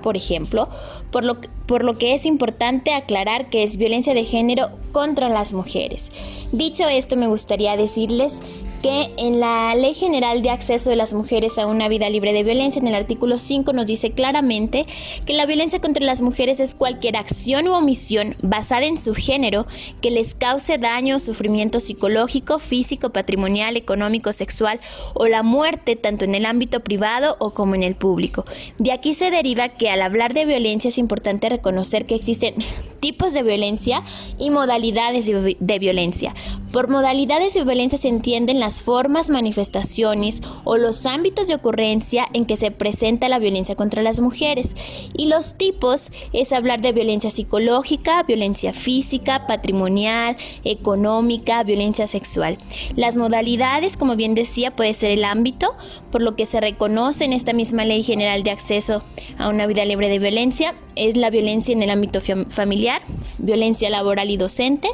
por 0.02 0.16
ejemplo, 0.16 0.68
por 1.10 1.24
lo, 1.24 1.38
por 1.66 1.84
lo 1.84 1.98
que 1.98 2.14
es 2.14 2.26
importante 2.26 2.92
aclarar 2.92 3.50
que 3.50 3.62
es 3.62 3.76
violencia 3.76 4.14
de 4.14 4.24
género 4.24 4.70
contra 4.92 5.28
las 5.28 5.52
mujeres. 5.52 6.10
Dicho 6.52 6.88
esto, 6.88 7.16
me 7.16 7.26
gustaría 7.28 7.76
decirles 7.76 8.40
que 8.82 9.10
en 9.18 9.40
la 9.40 9.74
Ley 9.74 9.94
General 9.94 10.42
de 10.42 10.50
Acceso 10.50 10.90
de 10.90 10.96
las 10.96 11.12
Mujeres 11.12 11.58
a 11.58 11.66
una 11.66 11.88
Vida 11.88 12.08
Libre 12.10 12.32
de 12.32 12.42
Violencia, 12.42 12.80
en 12.80 12.88
el 12.88 12.94
artículo 12.94 13.38
5, 13.38 13.72
nos 13.72 13.86
dice 13.86 14.12
claramente 14.12 14.86
que 15.26 15.32
la 15.32 15.46
violencia 15.46 15.80
contra 15.80 16.04
las 16.04 16.22
mujeres 16.22 16.60
es 16.60 16.74
cualquier 16.74 17.16
acción 17.16 17.68
u 17.68 17.72
omisión 17.72 18.36
basada 18.42 18.86
en 18.86 18.98
su 18.98 19.14
género 19.14 19.66
que 20.00 20.10
les 20.10 20.34
cause 20.34 20.78
daño 20.78 21.16
o 21.16 21.20
sufrimiento 21.20 21.80
psicológico, 21.80 22.58
físico, 22.58 23.10
patrimonial, 23.10 23.76
económico, 23.76 24.32
sexual 24.32 24.80
o 25.14 25.26
la 25.26 25.42
muerte 25.42 25.96
tanto 25.96 26.24
en 26.24 26.34
el 26.34 26.46
ámbito 26.46 26.80
privado 26.80 27.36
o 27.40 27.50
como 27.50 27.74
en 27.74 27.82
el 27.82 27.94
público. 27.94 28.44
De 28.78 28.92
aquí 28.92 29.14
se 29.14 29.30
deriva 29.30 29.68
que 29.68 29.90
al 29.90 30.02
hablar 30.02 30.34
de 30.34 30.44
violencia 30.44 30.88
es 30.88 30.98
importante 30.98 31.48
reconocer 31.48 32.06
que 32.06 32.14
existen 32.14 32.54
tipos 33.00 33.32
de 33.32 33.42
violencia 33.42 34.02
y 34.38 34.50
modalidades 34.50 35.26
de, 35.26 35.78
violencia. 35.78 36.34
Por 36.72 36.90
modalidades 36.90 37.54
de 37.54 37.64
violencia 37.64 37.98
se 37.98 38.08
entienden 38.08 38.60
las 38.60 38.67
formas, 38.74 39.30
manifestaciones 39.30 40.42
o 40.64 40.76
los 40.76 41.06
ámbitos 41.06 41.48
de 41.48 41.54
ocurrencia 41.54 42.26
en 42.32 42.46
que 42.46 42.56
se 42.56 42.70
presenta 42.70 43.28
la 43.28 43.38
violencia 43.38 43.74
contra 43.74 44.02
las 44.02 44.20
mujeres. 44.20 44.76
Y 45.16 45.26
los 45.26 45.54
tipos 45.54 46.10
es 46.32 46.52
hablar 46.52 46.80
de 46.80 46.92
violencia 46.92 47.30
psicológica, 47.30 48.22
violencia 48.22 48.72
física, 48.72 49.46
patrimonial, 49.46 50.36
económica, 50.64 51.62
violencia 51.64 52.06
sexual. 52.06 52.58
Las 52.96 53.16
modalidades, 53.16 53.96
como 53.96 54.16
bien 54.16 54.34
decía, 54.34 54.76
puede 54.76 54.94
ser 54.94 55.10
el 55.10 55.24
ámbito, 55.24 55.76
por 56.10 56.22
lo 56.22 56.36
que 56.36 56.46
se 56.46 56.60
reconoce 56.60 57.24
en 57.24 57.32
esta 57.32 57.52
misma 57.52 57.84
Ley 57.84 58.02
General 58.02 58.42
de 58.42 58.50
Acceso 58.50 59.02
a 59.38 59.48
una 59.48 59.66
vida 59.66 59.84
libre 59.84 60.08
de 60.08 60.18
violencia, 60.18 60.74
es 60.96 61.16
la 61.16 61.30
violencia 61.30 61.72
en 61.72 61.82
el 61.82 61.90
ámbito 61.90 62.20
familiar, 62.48 63.02
violencia 63.38 63.88
laboral 63.88 64.30
y 64.30 64.36
docente, 64.36 64.88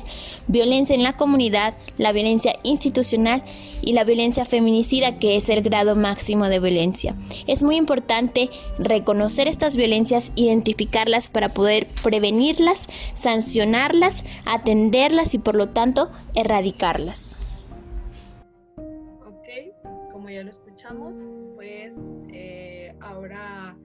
violencia 0.46 0.94
en 0.94 1.02
la 1.02 1.16
comunidad, 1.16 1.74
la 1.98 2.12
violencia 2.12 2.58
institucional 2.62 3.42
y 3.82 3.92
la 3.92 4.04
violencia 4.04 4.44
feminicida, 4.44 5.18
que 5.18 5.36
es 5.36 5.48
el 5.50 5.62
grado 5.62 5.96
máximo 5.96 6.48
de 6.48 6.60
violencia. 6.60 7.14
Es 7.46 7.62
muy 7.62 7.76
importante 7.76 8.50
reconocer 8.78 9.48
estas 9.48 9.76
violencias, 9.76 10.32
identificarlas 10.36 11.28
para 11.28 11.50
poder 11.50 11.86
prevenirlas, 12.02 12.88
sancionarlas, 13.14 14.24
atenderlas 14.46 15.34
y 15.34 15.38
por 15.38 15.54
lo 15.56 15.68
tanto 15.68 16.10
erradicarlas. 16.34 17.38
Ok, 18.76 20.12
como 20.12 20.30
ya 20.30 20.42
lo 20.42 20.50
escuchamos, 20.50 21.18
pues 21.54 21.92
eh, 22.32 22.94
ahora 23.00 23.76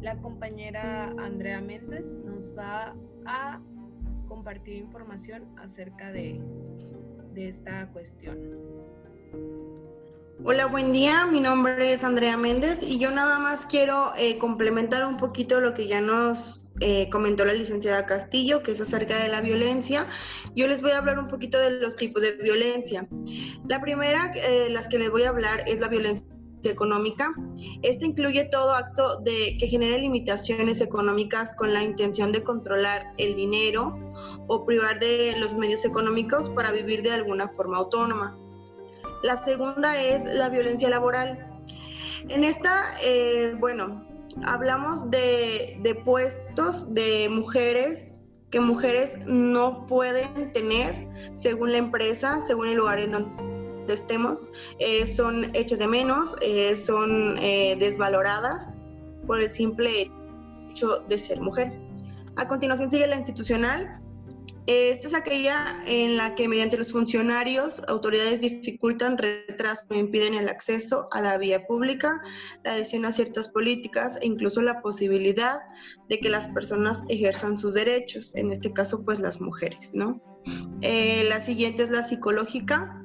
la 0.00 0.16
compañera 0.16 1.14
Andrea 1.18 1.60
Méndez 1.60 2.10
nos 2.24 2.48
va 2.58 2.94
a 3.24 3.60
compartir 4.28 4.76
información 4.76 5.44
acerca 5.58 6.10
de, 6.10 6.40
de 7.34 7.48
esta 7.48 7.86
cuestión. 7.92 8.38
Hola, 10.44 10.66
buen 10.66 10.90
día. 10.90 11.26
Mi 11.26 11.38
nombre 11.38 11.92
es 11.92 12.02
Andrea 12.02 12.36
Méndez 12.36 12.82
y 12.82 12.98
yo 12.98 13.12
nada 13.12 13.38
más 13.38 13.64
quiero 13.64 14.12
eh, 14.16 14.38
complementar 14.38 15.06
un 15.06 15.16
poquito 15.16 15.60
lo 15.60 15.72
que 15.72 15.86
ya 15.86 16.00
nos 16.00 16.64
eh, 16.80 17.08
comentó 17.10 17.44
la 17.44 17.52
licenciada 17.52 18.06
Castillo, 18.06 18.64
que 18.64 18.72
es 18.72 18.80
acerca 18.80 19.22
de 19.22 19.28
la 19.28 19.40
violencia. 19.40 20.04
Yo 20.56 20.66
les 20.66 20.82
voy 20.82 20.90
a 20.90 20.98
hablar 20.98 21.20
un 21.20 21.28
poquito 21.28 21.60
de 21.60 21.70
los 21.70 21.94
tipos 21.94 22.22
de 22.22 22.32
violencia. 22.32 23.06
La 23.68 23.80
primera, 23.80 24.32
eh, 24.34 24.66
las 24.68 24.88
que 24.88 24.98
les 24.98 25.10
voy 25.10 25.22
a 25.22 25.28
hablar, 25.28 25.62
es 25.68 25.78
la 25.78 25.86
violencia 25.86 26.26
económica. 26.64 27.32
Este 27.82 28.04
incluye 28.04 28.44
todo 28.46 28.74
acto 28.74 29.20
de 29.20 29.56
que 29.60 29.68
genere 29.68 29.98
limitaciones 30.00 30.80
económicas 30.80 31.54
con 31.54 31.72
la 31.72 31.84
intención 31.84 32.32
de 32.32 32.42
controlar 32.42 33.12
el 33.16 33.36
dinero 33.36 33.96
o 34.48 34.66
privar 34.66 34.98
de 34.98 35.36
los 35.38 35.54
medios 35.54 35.84
económicos 35.84 36.48
para 36.48 36.72
vivir 36.72 37.02
de 37.02 37.12
alguna 37.12 37.48
forma 37.48 37.78
autónoma. 37.78 38.41
La 39.22 39.42
segunda 39.42 40.00
es 40.00 40.24
la 40.24 40.48
violencia 40.48 40.88
laboral. 40.88 41.46
En 42.28 42.42
esta, 42.42 42.82
eh, 43.04 43.54
bueno, 43.60 44.04
hablamos 44.44 45.10
de, 45.10 46.00
puestos 46.04 46.92
de 46.92 47.28
mujeres 47.30 48.20
que 48.50 48.58
mujeres 48.58 49.24
no 49.26 49.86
pueden 49.86 50.52
tener 50.52 51.08
según 51.34 51.72
la 51.72 51.78
empresa, 51.78 52.40
según 52.40 52.68
el 52.68 52.76
lugar 52.76 52.98
en 52.98 53.12
donde 53.12 53.94
estemos, 53.94 54.48
eh, 54.80 55.06
son 55.06 55.54
hechas 55.54 55.78
de 55.78 55.86
menos, 55.86 56.34
eh, 56.42 56.76
son 56.76 57.36
desvaloradas 57.36 58.76
por 59.26 59.40
el 59.40 59.52
simple 59.52 60.10
hecho 60.70 60.98
de 61.08 61.16
ser 61.16 61.40
mujer. 61.40 61.72
A 62.36 62.48
continuación 62.48 62.90
sigue 62.90 63.06
la 63.06 63.16
institucional. 63.16 64.01
Esta 64.66 65.08
es 65.08 65.14
aquella 65.14 65.82
en 65.86 66.16
la 66.16 66.36
que 66.36 66.46
mediante 66.46 66.76
los 66.76 66.92
funcionarios, 66.92 67.82
autoridades 67.88 68.40
dificultan, 68.40 69.18
retrasan 69.18 69.86
o 69.90 69.94
impiden 69.94 70.34
el 70.34 70.48
acceso 70.48 71.08
a 71.10 71.20
la 71.20 71.36
vía 71.36 71.66
pública, 71.66 72.22
la 72.62 72.74
adhesión 72.74 73.04
a 73.04 73.10
ciertas 73.12 73.48
políticas 73.48 74.18
e 74.22 74.26
incluso 74.26 74.62
la 74.62 74.80
posibilidad 74.80 75.58
de 76.08 76.20
que 76.20 76.30
las 76.30 76.46
personas 76.48 77.02
ejerzan 77.08 77.56
sus 77.56 77.74
derechos, 77.74 78.36
en 78.36 78.52
este 78.52 78.72
caso 78.72 79.04
pues 79.04 79.18
las 79.18 79.40
mujeres, 79.40 79.92
¿no? 79.94 80.22
la 80.82 81.40
siguiente 81.40 81.82
es 81.82 81.90
la 81.90 82.02
psicológica. 82.02 83.01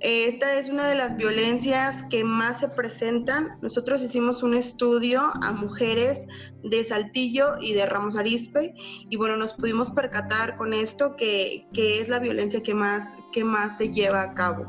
Esta 0.00 0.54
es 0.54 0.70
una 0.70 0.88
de 0.88 0.94
las 0.94 1.14
violencias 1.14 2.02
que 2.04 2.24
más 2.24 2.60
se 2.60 2.68
presentan. 2.68 3.58
Nosotros 3.60 4.02
hicimos 4.02 4.42
un 4.42 4.54
estudio 4.54 5.30
a 5.42 5.52
mujeres 5.52 6.26
de 6.64 6.82
Saltillo 6.82 7.58
y 7.60 7.74
de 7.74 7.84
Ramos 7.84 8.16
Arispe 8.16 8.72
y 9.10 9.16
bueno, 9.16 9.36
nos 9.36 9.52
pudimos 9.52 9.90
percatar 9.90 10.56
con 10.56 10.72
esto 10.72 11.16
que, 11.16 11.66
es 11.74 12.08
la 12.08 12.18
violencia 12.18 12.62
que 12.62 12.72
más, 12.72 13.12
que 13.32 13.44
más 13.44 13.76
se 13.76 13.90
lleva 13.90 14.22
a 14.22 14.32
cabo. 14.32 14.66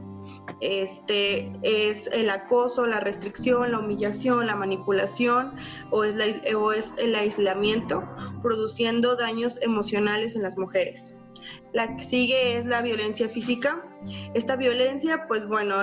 Este 0.60 1.50
es 1.64 2.08
el 2.08 2.30
acoso, 2.30 2.86
la 2.86 3.00
restricción, 3.00 3.72
la 3.72 3.80
humillación, 3.80 4.48
la 4.48 4.56
manipulación 4.58 5.56
o 5.92 6.04
es, 6.04 6.16
o 6.54 6.74
es 6.74 6.94
el 6.98 7.16
aislamiento, 7.16 8.04
produciendo 8.44 9.16
daños 9.16 9.62
emocionales 9.62 10.36
en 10.36 10.44
las 10.44 10.58
mujeres. 10.58 11.14
La 11.74 11.96
que 11.96 12.04
sigue 12.04 12.58
es 12.58 12.66
la 12.66 12.82
violencia 12.82 13.30
física. 13.30 13.88
Esta 14.34 14.56
violencia, 14.56 15.25
pues 15.28 15.48
bueno, 15.48 15.75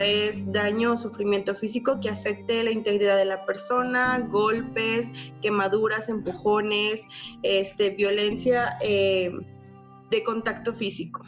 es 0.00 0.50
daño 0.52 0.94
o 0.94 0.96
sufrimiento 0.96 1.54
físico 1.54 2.00
que 2.00 2.08
afecte 2.08 2.64
la 2.64 2.70
integridad 2.70 3.16
de 3.16 3.26
la 3.26 3.44
persona, 3.44 4.18
golpes, 4.18 5.12
quemaduras, 5.42 6.08
empujones, 6.08 7.02
este, 7.42 7.90
violencia 7.90 8.78
eh, 8.82 9.30
de 10.10 10.22
contacto 10.22 10.72
físico. 10.72 11.22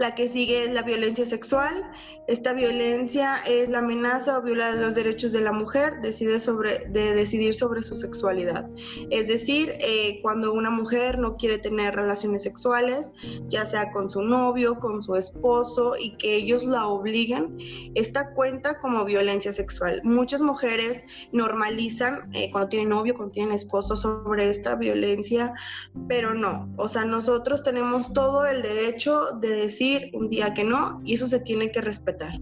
La 0.00 0.14
que 0.14 0.28
sigue 0.28 0.64
es 0.64 0.70
la 0.70 0.80
violencia 0.80 1.26
sexual. 1.26 1.84
Esta 2.26 2.54
violencia 2.54 3.36
es 3.46 3.68
la 3.68 3.80
amenaza 3.80 4.38
o 4.38 4.42
viola 4.42 4.72
los 4.72 4.94
derechos 4.94 5.32
de 5.32 5.42
la 5.42 5.52
mujer 5.52 6.00
decide 6.00 6.40
sobre, 6.40 6.86
de 6.88 7.12
decidir 7.12 7.52
sobre 7.52 7.82
su 7.82 7.96
sexualidad. 7.96 8.66
Es 9.10 9.28
decir, 9.28 9.74
eh, 9.78 10.20
cuando 10.22 10.54
una 10.54 10.70
mujer 10.70 11.18
no 11.18 11.36
quiere 11.36 11.58
tener 11.58 11.96
relaciones 11.96 12.44
sexuales, 12.44 13.12
ya 13.48 13.66
sea 13.66 13.92
con 13.92 14.08
su 14.08 14.22
novio, 14.22 14.78
con 14.78 15.02
su 15.02 15.16
esposo, 15.16 15.92
y 15.98 16.16
que 16.16 16.34
ellos 16.36 16.64
la 16.64 16.86
obliguen, 16.86 17.58
esta 17.94 18.32
cuenta 18.32 18.78
como 18.78 19.04
violencia 19.04 19.52
sexual. 19.52 20.00
Muchas 20.02 20.40
mujeres 20.40 21.04
normalizan 21.32 22.30
eh, 22.32 22.50
cuando 22.52 22.70
tienen 22.70 22.88
novio, 22.88 23.14
cuando 23.14 23.32
tienen 23.32 23.52
esposo 23.52 23.96
sobre 23.96 24.48
esta 24.48 24.76
violencia, 24.76 25.52
pero 26.08 26.32
no. 26.32 26.72
O 26.76 26.88
sea, 26.88 27.04
nosotros 27.04 27.62
tenemos 27.62 28.14
todo 28.14 28.46
el 28.46 28.62
derecho 28.62 29.32
de 29.42 29.50
decir 29.50 29.89
un 30.12 30.28
día 30.28 30.54
que 30.54 30.64
no, 30.64 31.00
y 31.04 31.14
eso 31.14 31.26
se 31.26 31.40
tiene 31.40 31.70
que 31.70 31.80
respetar. 31.80 32.32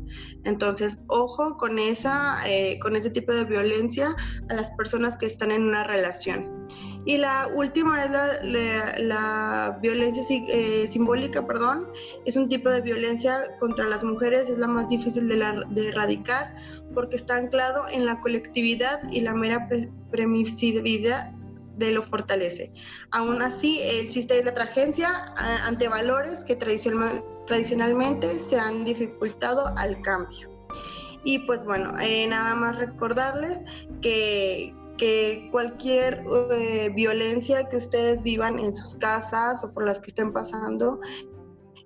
Entonces, 0.45 1.00
ojo 1.09 1.57
con, 1.57 1.78
esa, 1.78 2.38
eh, 2.47 2.78
con 2.81 2.97
ese 2.97 3.11
tipo 3.11 3.33
de 3.33 3.45
violencia 3.45 4.14
a 4.49 4.55
las 4.55 4.71
personas 4.73 5.17
que 5.17 5.26
están 5.26 5.50
en 5.50 5.62
una 5.62 5.85
relación. 5.85 6.67
Y 7.05 7.17
la 7.17 7.49
última 7.55 8.05
es 8.05 8.11
la, 9.00 9.78
violencia 9.81 10.23
eh, 10.31 10.87
simbólica, 10.87 11.47
perdón. 11.47 11.87
Es 12.26 12.37
un 12.37 12.49
tipo 12.49 12.69
de 12.69 12.83
violencia 12.83 13.40
contra 13.59 13.87
las 13.87 14.05
mujeres, 14.05 14.50
es 14.50 14.59
la 14.59 14.67
más 14.67 14.88
difícil 14.88 15.28
de, 15.28 15.88
erradicar 15.88 16.55
porque 16.93 17.17
está 17.17 17.37
anclado 17.37 17.85
en 17.90 18.05
la 18.05 18.21
colectividad 18.21 19.00
y 19.11 19.21
la 19.21 19.35
mera 19.35 19.69
permisividad 20.11 21.33
de 21.78 21.92
lo 21.92 22.02
fortalece. 22.02 22.73
Aún 23.12 23.40
así, 23.40 23.80
el 23.80 24.11
chiste 24.11 24.38
es 24.38 24.44
la 24.44 24.52
tragedia 24.52 25.32
ante 25.64 25.88
valores 25.88 26.44
que 26.44 26.56
tradicionalmente 26.56 28.40
se 28.40 28.58
han 28.58 28.85
dificultado 28.85 29.73
al 29.76 30.00
cambio. 30.02 30.50
Y 31.25 31.40
pues 31.40 31.64
bueno, 31.64 31.92
eh, 32.00 32.26
nada 32.26 32.54
más 32.54 32.78
recordarles 32.78 33.61
que, 34.02 34.75
que 34.97 35.49
cualquier 35.52 36.25
eh, 36.52 36.90
violencia 36.94 37.68
que 37.68 37.76
ustedes 37.76 38.23
vivan 38.23 38.58
en 38.58 38.75
sus 38.75 38.97
casas 38.97 39.62
o 39.64 39.73
por 39.73 39.87
las 39.87 40.00
que 40.00 40.08
estén 40.08 40.32
pasando, 40.32 41.00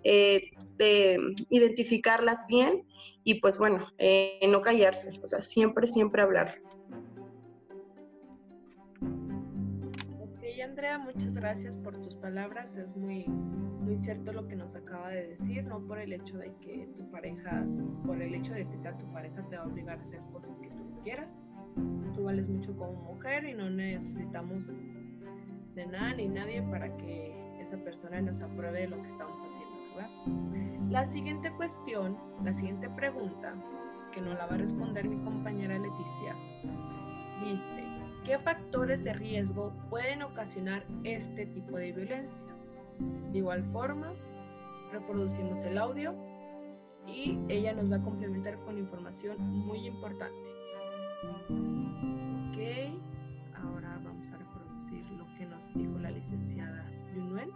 eh, 0.04 0.50
de 0.76 1.18
identificarlas 1.50 2.46
bien 2.46 2.86
y 3.24 3.34
pues 3.34 3.56
bueno, 3.58 3.86
no 4.48 4.62
callarse, 4.62 5.20
o 5.22 5.26
sea, 5.26 5.40
siempre, 5.42 5.86
siempre 5.86 6.22
hablar. 6.22 6.60
Andrea, 10.72 10.96
muchas 10.96 11.34
gracias 11.34 11.76
por 11.76 12.00
tus 12.00 12.16
palabras. 12.16 12.74
Es 12.78 12.96
muy, 12.96 13.26
muy 13.26 13.98
cierto 13.98 14.32
lo 14.32 14.48
que 14.48 14.56
nos 14.56 14.74
acaba 14.74 15.10
de 15.10 15.36
decir, 15.36 15.62
no 15.64 15.86
por 15.86 15.98
el 15.98 16.14
hecho 16.14 16.38
de 16.38 16.50
que 16.62 16.88
tu 16.96 17.10
pareja, 17.10 17.62
por 18.06 18.22
el 18.22 18.34
hecho 18.34 18.54
de 18.54 18.66
que 18.66 18.78
sea 18.78 18.96
tu 18.96 19.04
pareja, 19.12 19.46
te 19.50 19.58
va 19.58 19.64
a 19.64 19.66
obligar 19.66 19.98
a 19.98 20.00
hacer 20.00 20.20
cosas 20.32 20.58
que 20.62 20.70
tú 20.70 21.02
quieras. 21.02 21.28
Tú 22.14 22.24
vales 22.24 22.48
mucho 22.48 22.74
como 22.74 22.92
mujer 23.02 23.44
y 23.44 23.52
no 23.52 23.68
necesitamos 23.68 24.72
de 25.74 25.86
nada 25.88 26.14
ni 26.14 26.26
nadie 26.28 26.62
para 26.62 26.96
que 26.96 27.60
esa 27.60 27.76
persona 27.76 28.22
nos 28.22 28.40
apruebe 28.40 28.88
lo 28.88 28.96
que 29.02 29.08
estamos 29.08 29.38
haciendo, 29.42 29.94
¿verdad? 29.94 30.88
La 30.88 31.04
siguiente 31.04 31.52
cuestión, 31.52 32.16
la 32.42 32.54
siguiente 32.54 32.88
pregunta, 32.88 33.54
que 34.10 34.22
nos 34.22 34.38
la 34.38 34.46
va 34.46 34.54
a 34.54 34.58
responder 34.58 35.06
mi 35.06 35.22
compañera 35.22 35.78
Leticia, 35.78 36.34
dice, 37.44 37.91
¿Qué 38.24 38.38
factores 38.38 39.02
de 39.02 39.12
riesgo 39.14 39.72
pueden 39.90 40.22
ocasionar 40.22 40.84
este 41.02 41.46
tipo 41.46 41.76
de 41.76 41.90
violencia? 41.92 42.46
De 43.32 43.38
igual 43.38 43.64
forma, 43.72 44.12
reproducimos 44.92 45.62
el 45.64 45.76
audio 45.76 46.14
y 47.06 47.36
ella 47.48 47.72
nos 47.72 47.90
va 47.90 47.96
a 47.96 48.02
complementar 48.02 48.58
con 48.60 48.78
información 48.78 49.40
muy 49.40 49.88
importante. 49.88 50.38
Ok, 51.50 52.58
ahora 53.56 54.00
vamos 54.04 54.30
a 54.30 54.36
reproducir 54.36 55.04
lo 55.10 55.26
que 55.36 55.46
nos 55.46 55.74
dijo 55.74 55.98
la 55.98 56.12
licenciada 56.12 56.86
Lunuel. 57.14 57.50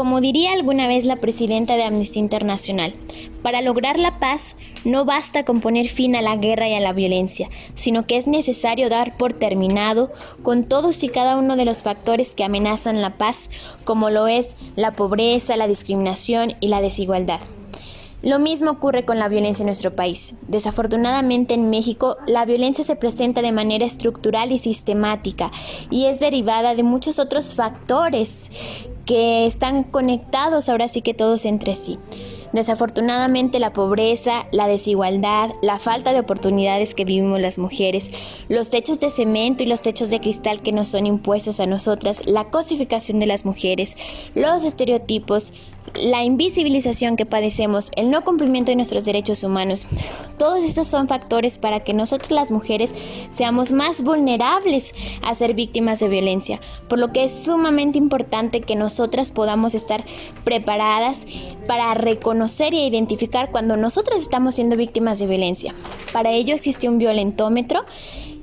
Como 0.00 0.22
diría 0.22 0.54
alguna 0.54 0.88
vez 0.88 1.04
la 1.04 1.16
presidenta 1.16 1.76
de 1.76 1.82
Amnistía 1.82 2.20
Internacional, 2.22 2.94
para 3.42 3.60
lograr 3.60 4.00
la 4.00 4.18
paz 4.18 4.56
no 4.82 5.04
basta 5.04 5.44
con 5.44 5.60
poner 5.60 5.88
fin 5.88 6.16
a 6.16 6.22
la 6.22 6.36
guerra 6.36 6.70
y 6.70 6.72
a 6.72 6.80
la 6.80 6.94
violencia, 6.94 7.50
sino 7.74 8.06
que 8.06 8.16
es 8.16 8.26
necesario 8.26 8.88
dar 8.88 9.18
por 9.18 9.34
terminado 9.34 10.10
con 10.42 10.64
todos 10.64 11.04
y 11.04 11.10
cada 11.10 11.36
uno 11.36 11.54
de 11.54 11.66
los 11.66 11.82
factores 11.82 12.34
que 12.34 12.44
amenazan 12.44 13.02
la 13.02 13.18
paz, 13.18 13.50
como 13.84 14.08
lo 14.08 14.26
es 14.26 14.56
la 14.74 14.92
pobreza, 14.92 15.58
la 15.58 15.68
discriminación 15.68 16.54
y 16.60 16.68
la 16.68 16.80
desigualdad. 16.80 17.40
Lo 18.22 18.38
mismo 18.38 18.72
ocurre 18.72 19.06
con 19.06 19.18
la 19.18 19.28
violencia 19.28 19.62
en 19.62 19.66
nuestro 19.66 19.96
país. 19.96 20.34
Desafortunadamente 20.46 21.54
en 21.54 21.70
México 21.70 22.18
la 22.26 22.44
violencia 22.44 22.84
se 22.84 22.96
presenta 22.96 23.40
de 23.40 23.50
manera 23.50 23.86
estructural 23.86 24.52
y 24.52 24.58
sistemática 24.58 25.50
y 25.90 26.04
es 26.04 26.20
derivada 26.20 26.74
de 26.74 26.82
muchos 26.82 27.18
otros 27.18 27.54
factores 27.54 28.50
que 29.06 29.46
están 29.46 29.82
conectados 29.82 30.68
ahora 30.68 30.88
sí 30.88 31.02
que 31.02 31.14
todos 31.14 31.44
entre 31.44 31.74
sí. 31.74 31.98
Desafortunadamente 32.52 33.60
la 33.60 33.72
pobreza, 33.72 34.48
la 34.50 34.66
desigualdad, 34.66 35.50
la 35.62 35.78
falta 35.78 36.12
de 36.12 36.18
oportunidades 36.18 36.96
que 36.96 37.04
vivimos 37.04 37.40
las 37.40 37.58
mujeres, 37.58 38.10
los 38.48 38.70
techos 38.70 38.98
de 38.98 39.10
cemento 39.10 39.62
y 39.62 39.66
los 39.66 39.82
techos 39.82 40.10
de 40.10 40.20
cristal 40.20 40.60
que 40.60 40.72
nos 40.72 40.88
son 40.88 41.06
impuestos 41.06 41.60
a 41.60 41.66
nosotras, 41.66 42.22
la 42.26 42.50
cosificación 42.50 43.20
de 43.20 43.26
las 43.26 43.44
mujeres, 43.44 43.96
los 44.34 44.64
estereotipos, 44.64 45.52
la 45.94 46.24
invisibilización 46.24 47.16
que 47.16 47.26
padecemos, 47.26 47.90
el 47.96 48.10
no 48.10 48.22
cumplimiento 48.24 48.70
de 48.70 48.76
nuestros 48.76 49.04
derechos 49.04 49.44
humanos, 49.44 49.86
todos 50.38 50.62
estos 50.62 50.88
son 50.88 51.08
factores 51.08 51.58
para 51.58 51.80
que 51.80 51.92
nosotros 51.92 52.30
las 52.30 52.50
mujeres 52.50 52.94
seamos 53.30 53.72
más 53.72 54.02
vulnerables 54.02 54.92
a 55.22 55.34
ser 55.34 55.54
víctimas 55.54 56.00
de 56.00 56.08
violencia, 56.08 56.60
por 56.88 56.98
lo 56.98 57.12
que 57.12 57.24
es 57.24 57.44
sumamente 57.44 57.98
importante 57.98 58.60
que 58.60 58.76
nosotras 58.76 59.30
podamos 59.30 59.74
estar 59.74 60.04
preparadas 60.44 61.26
para 61.66 61.94
reconocer 61.94 62.74
e 62.74 62.86
identificar 62.86 63.50
cuando 63.50 63.76
nosotras 63.76 64.20
estamos 64.20 64.54
siendo 64.54 64.76
víctimas 64.76 65.18
de 65.18 65.26
violencia. 65.26 65.74
Para 66.12 66.30
ello 66.30 66.54
existe 66.54 66.88
un 66.88 66.98
violentómetro 66.98 67.84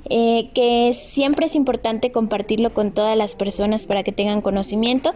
eh, 0.10 0.50
que 0.54 0.94
siempre 0.94 1.48
es 1.48 1.56
importante 1.56 2.14
compartirlo 2.14 2.74
con 2.74 2.92
todas 2.92 3.18
las 3.18 3.36
personas 3.36 3.86
para 3.86 4.04
que 4.04 4.14
tengan 4.14 4.42
conocimiento 4.42 5.14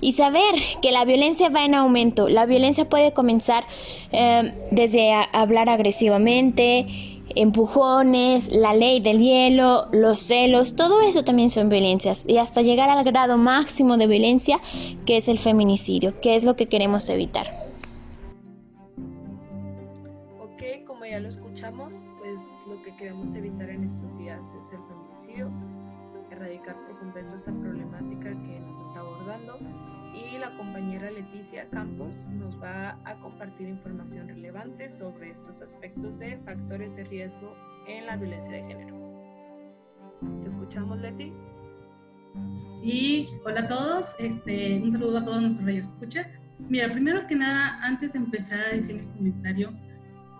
y 0.00 0.12
saber 0.12 0.54
que 0.82 0.92
la 0.92 1.04
violencia 1.04 1.48
va 1.48 1.64
en 1.64 1.74
aumento. 1.74 2.28
La 2.28 2.46
violencia 2.46 2.88
puede 2.88 3.12
comenzar 3.12 3.64
eh, 4.12 4.54
desde 4.70 5.12
hablar 5.32 5.68
agresivamente, 5.68 6.86
empujones, 7.34 8.48
la 8.48 8.74
ley 8.74 9.00
del 9.00 9.18
hielo, 9.18 9.88
los 9.92 10.20
celos, 10.20 10.76
todo 10.76 11.02
eso 11.02 11.22
también 11.22 11.50
son 11.50 11.68
violencias 11.68 12.24
y 12.26 12.38
hasta 12.38 12.62
llegar 12.62 12.88
al 12.88 13.04
grado 13.04 13.36
máximo 13.36 13.96
de 13.96 14.06
violencia 14.06 14.60
que 15.04 15.16
es 15.16 15.28
el 15.28 15.38
feminicidio, 15.38 16.20
que 16.20 16.36
es 16.36 16.44
lo 16.44 16.56
que 16.56 16.66
queremos 16.66 17.08
evitar. 17.08 17.46
Ok, 20.40 20.86
como 20.86 21.04
ya 21.04 21.20
lo 21.20 21.28
escuchamos, 21.28 21.92
pues 22.18 22.40
lo 22.66 22.82
que 22.82 22.96
queremos 22.96 23.34
evitar 23.34 23.57
Leticia 31.18 31.68
Campos 31.70 32.14
nos 32.30 32.54
va 32.62 32.90
a 33.04 33.18
compartir 33.20 33.66
información 33.66 34.28
relevante 34.28 34.88
sobre 34.88 35.32
estos 35.32 35.60
aspectos 35.62 36.16
de 36.20 36.38
factores 36.44 36.94
de 36.94 37.02
riesgo 37.02 37.56
en 37.88 38.06
la 38.06 38.16
violencia 38.16 38.52
de 38.52 38.62
género. 38.62 38.96
¿Te 40.44 40.48
escuchamos, 40.48 41.00
Leti? 41.00 41.32
Sí, 42.74 43.28
hola 43.44 43.62
a 43.62 43.66
todos. 43.66 44.14
Este, 44.20 44.80
un 44.80 44.92
saludo 44.92 45.18
a 45.18 45.24
todos 45.24 45.40
nuestros 45.42 45.66
radio 45.66 45.80
escucha. 45.80 46.30
Mira, 46.60 46.92
primero 46.92 47.26
que 47.26 47.34
nada, 47.34 47.80
antes 47.82 48.12
de 48.12 48.20
empezar 48.20 48.60
a 48.60 48.74
decir 48.74 49.02
mi 49.02 49.06
comentario, 49.16 49.72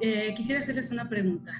eh, 0.00 0.32
quisiera 0.36 0.60
hacerles 0.60 0.92
una 0.92 1.08
pregunta. 1.08 1.54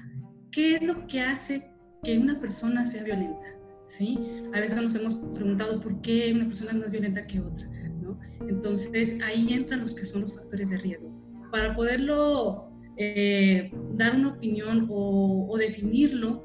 ¿Qué 0.52 0.76
es 0.76 0.84
lo 0.84 1.08
que 1.08 1.22
hace 1.22 1.72
que 2.04 2.16
una 2.16 2.38
persona 2.38 2.86
sea 2.86 3.02
violenta? 3.02 3.48
¿Sí? 3.84 4.16
A 4.54 4.60
veces 4.60 4.80
nos 4.80 4.94
hemos 4.94 5.16
preguntado 5.16 5.80
por 5.80 6.00
qué 6.02 6.32
una 6.32 6.44
persona 6.44 6.70
es 6.70 6.76
más 6.76 6.90
violenta 6.92 7.22
que 7.22 7.40
otra. 7.40 7.66
Entonces 8.48 9.16
ahí 9.22 9.52
entran 9.52 9.80
los 9.80 9.94
que 9.94 10.04
son 10.04 10.22
los 10.22 10.36
factores 10.36 10.70
de 10.70 10.78
riesgo. 10.78 11.10
Para 11.50 11.74
poderlo 11.74 12.70
eh, 12.96 13.70
dar 13.94 14.16
una 14.16 14.30
opinión 14.30 14.86
o, 14.90 15.56
definirlo, 15.58 16.44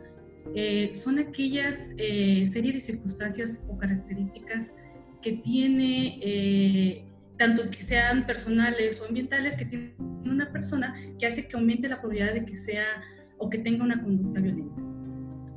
eh, 0.56 0.92
son 0.94 1.18
aquellas 1.18 1.92
eh, 1.98 2.46
serie 2.48 2.74
de 2.74 2.82
circunstancias 2.82 3.66
o 3.70 3.78
características 3.78 4.76
que 5.22 5.34
tiene, 5.38 7.06
tanto 7.38 7.70
que 7.72 7.78
sean 7.78 8.28
personales 8.28 9.02
o 9.02 9.06
ambientales, 9.06 9.56
que 9.56 9.66
tiene 9.66 9.96
una 10.26 10.52
persona 10.52 10.94
que 11.18 11.26
hace 11.26 11.48
que 11.48 11.56
aumente 11.56 11.88
la 11.88 12.02
probabilidad 12.02 12.34
de 12.34 12.46
que 12.46 12.58
sea 12.58 12.86
o 13.38 13.50
que 13.50 13.58
tenga 13.58 13.84
una 13.84 14.04
conducta 14.04 14.42
violenta. 14.42 14.93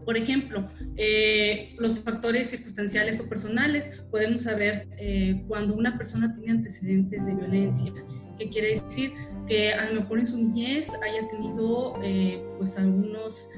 Por 0.06 0.16
ejemplo, 0.16 0.70
eh, 0.96 1.74
los 1.80 1.98
factores 1.98 2.48
circunstanciales 2.48 3.20
o 3.20 3.28
personales, 3.28 4.00
podemos 4.12 4.44
saber 4.44 4.88
eh, 4.98 5.42
cuando 5.48 5.74
una 5.74 5.98
persona 5.98 6.32
tiene 6.32 6.52
antecedentes 6.52 7.26
de 7.26 7.34
violencia, 7.34 7.92
que 8.38 8.48
quiere 8.48 8.68
decir 8.68 9.14
que 9.48 9.72
a 9.72 9.90
lo 9.90 10.02
mejor 10.02 10.20
en 10.20 10.26
su 10.26 10.38
niñez 10.38 10.92
haya 11.02 11.28
tenido 11.28 11.98
eh, 12.04 12.40
pues 12.56 12.78
algunos 12.78 13.50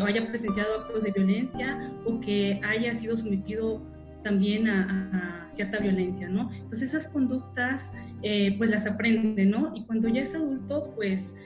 o 0.00 0.04
haya 0.04 0.26
presenciado 0.28 0.80
actos 0.80 1.04
de 1.04 1.12
violencia 1.12 1.92
o 2.04 2.18
que 2.20 2.60
haya 2.64 2.94
sido 2.94 3.16
sometido 3.16 3.80
también 4.22 4.68
a, 4.68 5.46
cierta 5.48 5.78
violencia, 5.78 6.28
¿no? 6.28 6.50
Entonces 6.52 6.94
esas 6.94 7.06
conductas 7.08 7.92
pues 8.22 8.70
las 8.70 8.86
aprende, 8.86 9.44
¿no? 9.44 9.72
Y 9.76 9.84
cuando 9.84 10.08
ya 10.08 10.22
es 10.22 10.34
adulto 10.34 10.92
pues 10.96 11.36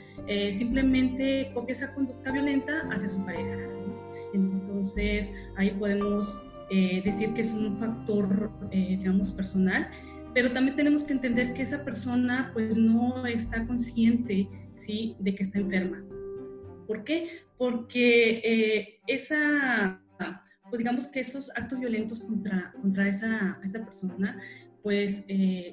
simplemente 0.53 1.51
copia 1.53 1.73
esa 1.73 1.95
conducta 1.95 2.31
violenta 2.31 2.89
hacia 2.91 3.09
su 3.09 3.25
pareja. 3.25 3.78
Entonces 4.89 5.35
ahí 5.57 5.71
podemos 5.71 6.43
eh, 6.71 7.03
decir 7.05 7.35
que 7.35 7.43
es 7.43 7.53
un 7.53 7.77
factor, 7.77 8.51
eh, 8.71 8.97
digamos, 8.99 9.33
personal, 9.33 9.91
pero 10.35 10.53
también 10.53 10.77
tenemos 10.77 11.05
que 11.05 11.13
entender 11.13 11.53
que 11.53 11.63
esa 11.63 11.85
persona 11.85 12.51
pues 12.55 12.77
no 12.77 13.27
está 13.27 13.67
consciente, 13.67 14.49
¿sí? 14.73 15.17
De 15.19 15.35
que 15.35 15.43
está 15.43 15.59
enferma. 15.59 16.03
¿Por 16.87 17.05
qué? 17.05 17.43
Porque 17.59 18.41
eh, 18.45 19.01
esa, 19.07 20.01
pues 20.71 20.79
digamos 20.79 21.09
que 21.09 21.21
esos 21.21 21.51
actos 21.57 21.81
violentos 21.81 22.21
contra, 22.21 22.73
contra 22.81 23.09
esa, 23.09 23.61
esa 23.65 23.85
persona 23.85 24.39
pues 24.83 25.27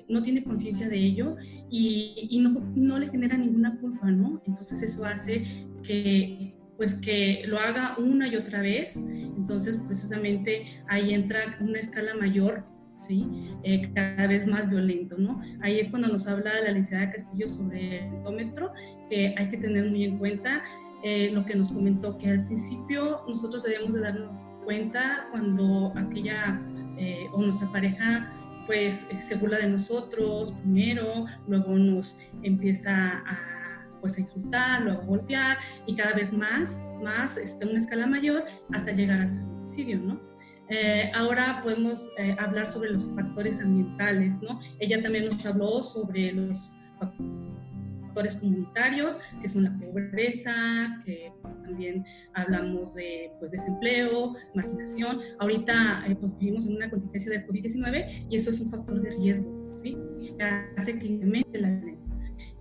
no 0.10 0.21
tiene 0.23 0.43
conciencia 0.43 0.89
de 0.89 0.97
ello 0.97 1.38
y, 1.69 2.28
y 2.32 2.39
no, 2.39 2.49
no, 2.75 2.99
le 2.99 3.08
genera 3.08 3.38
ninguna 3.38 3.80
culpa, 3.80 4.12
¿no? 4.12 4.41
Entonces 4.45 4.82
eso 4.82 5.06
hace 5.06 5.43
que 5.84 6.54
pues 6.77 6.95
que 6.95 7.43
lo 7.47 7.59
haga 7.59 7.95
una 7.97 8.27
y 8.27 8.35
otra 8.35 8.61
vez, 8.61 8.97
entonces 8.97 9.77
precisamente 9.77 10.65
ahí 10.88 11.13
entra 11.13 11.57
una 11.59 11.79
escala 11.79 12.15
mayor, 12.15 12.63
¿sí? 12.95 13.27
Eh, 13.63 13.91
cada 13.93 14.27
vez 14.27 14.45
más 14.47 14.69
violento, 14.69 15.17
¿no? 15.17 15.41
Ahí 15.61 15.79
es 15.79 15.88
cuando 15.88 16.07
nos 16.07 16.27
habla 16.27 16.51
la 16.61 16.71
licenciada 16.71 17.11
Castillo 17.11 17.47
sobre 17.47 17.99
el 17.99 18.13
entómetro, 18.15 18.71
que 19.09 19.35
hay 19.38 19.49
que 19.49 19.57
tener 19.57 19.89
muy 19.89 20.03
en 20.03 20.17
cuenta 20.17 20.63
eh, 21.03 21.29
lo 21.31 21.45
que 21.45 21.55
nos 21.55 21.69
comentó, 21.69 22.17
que 22.17 22.29
al 22.29 22.45
principio 22.45 23.21
nosotros 23.27 23.63
debemos 23.63 23.93
de 23.93 24.01
darnos 24.01 24.47
cuenta 24.63 25.27
cuando 25.31 25.93
aquella 25.95 26.59
eh, 26.97 27.27
o 27.31 27.41
nuestra 27.41 27.69
pareja 27.71 28.31
pues 28.65 29.07
se 29.19 29.35
burla 29.35 29.59
de 29.59 29.69
nosotros 29.69 30.51
primero, 30.51 31.25
luego 31.47 31.77
nos 31.77 32.19
empieza 32.41 33.23
a 33.27 33.64
pues 34.05 34.19
a 34.19 34.21
insultar, 34.21 34.83
luego 34.83 35.01
a 35.01 35.05
golpear 35.05 35.57
y 35.87 35.95
cada 35.95 36.13
vez 36.13 36.31
más, 36.31 36.85
más, 37.01 37.37
este, 37.37 37.65
una 37.65 37.79
escala 37.79 38.05
mayor 38.05 38.45
hasta 38.71 38.91
llegar 38.91 39.19
al 39.19 39.33
feminicidio, 39.33 39.99
¿no? 39.99 40.21
Eh, 40.69 41.11
ahora 41.15 41.61
podemos 41.63 42.11
eh, 42.19 42.35
hablar 42.37 42.67
sobre 42.67 42.91
los 42.91 43.15
factores 43.15 43.63
ambientales, 43.63 44.43
¿no? 44.43 44.59
Ella 44.79 45.01
también 45.01 45.25
nos 45.25 45.43
habló 45.43 45.81
sobre 45.81 46.33
los 46.33 46.71
factores 46.99 48.35
comunitarios, 48.35 49.19
que 49.41 49.47
son 49.47 49.63
la 49.63 49.75
pobreza, 49.75 51.01
que 51.03 51.33
también 51.63 52.05
hablamos 52.35 52.93
de 52.93 53.31
pues, 53.39 53.49
desempleo, 53.49 54.35
marginación. 54.53 55.19
Ahorita 55.39 56.03
eh, 56.07 56.15
pues, 56.15 56.37
vivimos 56.37 56.67
en 56.67 56.75
una 56.75 56.91
contingencia 56.91 57.31
del 57.31 57.47
COVID-19 57.47 58.27
y 58.29 58.35
eso 58.35 58.51
es 58.51 58.61
un 58.61 58.69
factor 58.69 59.01
de 59.01 59.15
riesgo, 59.15 59.73
¿sí? 59.73 59.97
Que 60.37 60.43
hace 60.77 60.99
que 60.99 61.07
incremente 61.07 61.59
la 61.59 61.71
violencia. 61.71 62.04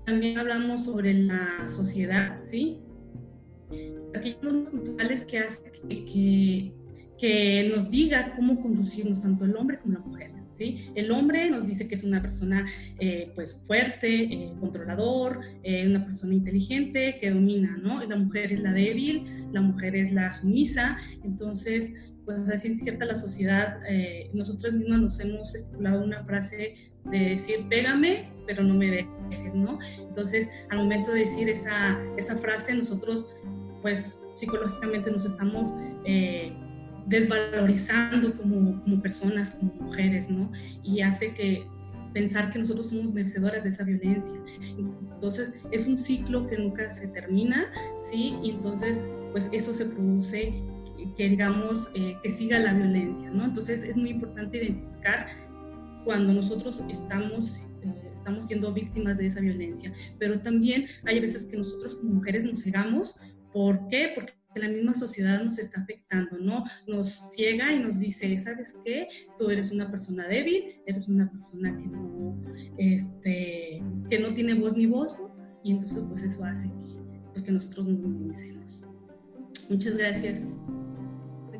También 0.04 0.38
hablamos 0.38 0.84
sobre 0.84 1.14
la 1.14 1.66
sociedad, 1.66 2.40
¿sí? 2.42 2.78
Aquellos 4.14 4.42
normas 4.42 4.68
culturales 4.68 5.24
que 5.24 5.38
hacen 5.38 5.72
que, 5.72 6.72
que, 7.18 7.72
nos 7.74 7.90
diga 7.90 8.34
cómo 8.36 8.60
conducirnos 8.60 9.20
tanto 9.20 9.46
el 9.46 9.56
hombre 9.56 9.78
como 9.78 9.94
la 9.94 10.00
mujer. 10.00 10.30
¿Sí? 10.52 10.88
El 10.94 11.10
hombre 11.10 11.50
nos 11.50 11.66
dice 11.66 11.88
que 11.88 11.96
es 11.96 12.04
una 12.04 12.22
persona 12.22 12.64
eh, 13.00 13.32
pues 13.34 13.60
fuerte, 13.66 14.22
eh, 14.22 14.52
controlador, 14.60 15.40
eh, 15.64 15.84
una 15.84 16.04
persona 16.04 16.32
inteligente 16.32 17.18
que 17.20 17.30
domina, 17.30 17.76
¿no? 17.82 18.00
La 18.04 18.14
mujer 18.14 18.52
es 18.52 18.60
la 18.60 18.72
débil, 18.72 19.24
la 19.50 19.62
mujer 19.62 19.96
es 19.96 20.12
la 20.12 20.30
sumisa, 20.30 20.96
entonces 21.24 21.94
pues 22.24 22.48
así 22.48 22.68
es 22.68 22.84
cierta 22.84 23.04
la 23.04 23.16
sociedad, 23.16 23.80
nosotros 24.32 24.72
mismos 24.72 25.00
nos 25.00 25.20
hemos 25.20 25.54
estipulado 25.54 26.02
una 26.02 26.24
frase 26.24 26.93
de 27.04 27.30
decir, 27.30 27.66
pégame, 27.68 28.30
pero 28.46 28.62
no 28.62 28.74
me 28.74 28.90
dejes, 28.90 29.54
¿no? 29.54 29.78
Entonces, 29.98 30.50
al 30.70 30.78
momento 30.78 31.12
de 31.12 31.20
decir 31.20 31.48
esa, 31.48 31.98
esa 32.16 32.36
frase, 32.36 32.74
nosotros, 32.74 33.34
pues, 33.82 34.20
psicológicamente 34.34 35.10
nos 35.10 35.24
estamos 35.24 35.74
eh, 36.04 36.52
desvalorizando 37.06 38.34
como, 38.34 38.82
como 38.82 39.02
personas, 39.02 39.52
como 39.52 39.72
mujeres, 39.74 40.30
¿no? 40.30 40.50
Y 40.82 41.00
hace 41.00 41.34
que 41.34 41.66
pensar 42.12 42.50
que 42.50 42.58
nosotros 42.58 42.88
somos 42.88 43.12
merecedoras 43.12 43.64
de 43.64 43.70
esa 43.70 43.84
violencia. 43.84 44.38
Entonces, 44.78 45.54
es 45.72 45.86
un 45.86 45.96
ciclo 45.96 46.46
que 46.46 46.56
nunca 46.58 46.88
se 46.90 47.08
termina, 47.08 47.66
¿sí? 47.98 48.36
Y 48.42 48.50
entonces, 48.50 49.00
pues, 49.32 49.48
eso 49.52 49.74
se 49.74 49.86
produce 49.86 50.62
que 51.16 51.28
digamos 51.28 51.90
eh, 51.94 52.16
que 52.22 52.30
siga 52.30 52.58
la 52.58 52.72
violencia, 52.72 53.30
¿no? 53.30 53.44
Entonces 53.44 53.84
es 53.84 53.96
muy 53.96 54.10
importante 54.10 54.56
identificar 54.56 55.28
cuando 56.04 56.32
nosotros 56.32 56.82
estamos, 56.88 57.62
eh, 57.82 58.10
estamos 58.12 58.46
siendo 58.46 58.72
víctimas 58.72 59.18
de 59.18 59.26
esa 59.26 59.40
violencia. 59.40 59.92
Pero 60.18 60.40
también 60.40 60.86
hay 61.04 61.20
veces 61.20 61.46
que 61.46 61.56
nosotros 61.56 61.96
como 61.96 62.14
mujeres 62.14 62.44
nos 62.44 62.62
cegamos. 62.62 63.16
¿Por 63.52 63.88
qué? 63.88 64.12
Porque 64.14 64.34
la 64.54 64.68
misma 64.68 64.94
sociedad 64.94 65.42
nos 65.42 65.58
está 65.58 65.80
afectando, 65.80 66.38
¿no? 66.38 66.64
Nos 66.86 67.32
ciega 67.34 67.72
y 67.72 67.80
nos 67.80 67.98
dice, 67.98 68.36
¿sabes 68.36 68.76
qué? 68.84 69.08
Tú 69.36 69.50
eres 69.50 69.72
una 69.72 69.90
persona 69.90 70.26
débil, 70.28 70.82
eres 70.86 71.08
una 71.08 71.30
persona 71.30 71.76
que 71.76 71.86
no, 71.86 72.40
este, 72.78 73.82
que 74.08 74.18
no 74.18 74.32
tiene 74.32 74.54
voz 74.54 74.76
ni 74.76 74.86
voz, 74.86 75.20
y 75.62 75.72
entonces 75.72 76.02
pues 76.08 76.22
eso 76.22 76.44
hace 76.44 76.68
que, 76.68 77.20
pues, 77.32 77.42
que 77.42 77.52
nosotros 77.52 77.86
nos 77.86 77.98
minimicemos. 77.98 78.88
Muchas 79.68 79.96
gracias. 79.96 80.54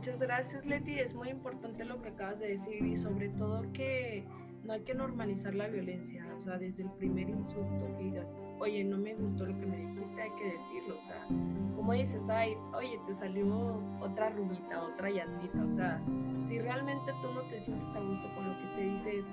Muchas 0.05 0.21
gracias, 0.21 0.67
Leti. 0.67 0.99
Es 0.99 1.15
muy 1.15 1.31
importante 1.31 1.83
lo 1.83 2.03
que 2.03 2.11
acabas 2.11 2.39
de 2.39 2.49
decir 2.49 2.85
y 2.85 2.95
sobre 2.95 3.31
todo 3.31 3.63
que 3.73 4.23
no 4.63 4.75
hay 4.75 4.83
que 4.83 4.93
normalizar 4.93 5.55
la 5.55 5.67
violencia. 5.67 6.27
O 6.39 6.43
sea, 6.43 6.59
desde 6.59 6.83
el 6.83 6.91
primer 6.91 7.31
insulto 7.31 7.87
que 7.97 8.05
digas, 8.05 8.43
oye, 8.59 8.85
no 8.85 8.99
me 8.99 9.15
gustó 9.15 9.47
lo 9.47 9.59
que 9.59 9.65
me 9.65 9.79
dijiste, 9.79 10.21
hay 10.21 10.31
que 10.33 10.45
decirlo. 10.53 10.99
O 10.99 11.07
sea, 11.07 11.27
como 11.75 11.95
dices, 11.95 12.21
ay, 12.29 12.55
oye, 12.75 13.01
te 13.07 13.15
salió 13.15 13.83
otra 14.03 14.29
rubita, 14.29 14.83
otra 14.83 15.09
llantita. 15.09 15.65
O 15.65 15.75
sea, 15.75 16.03
si 16.43 16.59
realmente 16.59 17.11
tú 17.23 17.33
no 17.33 17.41
te 17.49 17.59
sientes 17.63 17.89
a 17.97 18.01
gusto 18.01 18.29
con 18.35 18.47
lo 18.47 18.59
que 18.59 18.67
te 18.77 18.83
dice, 18.83 19.25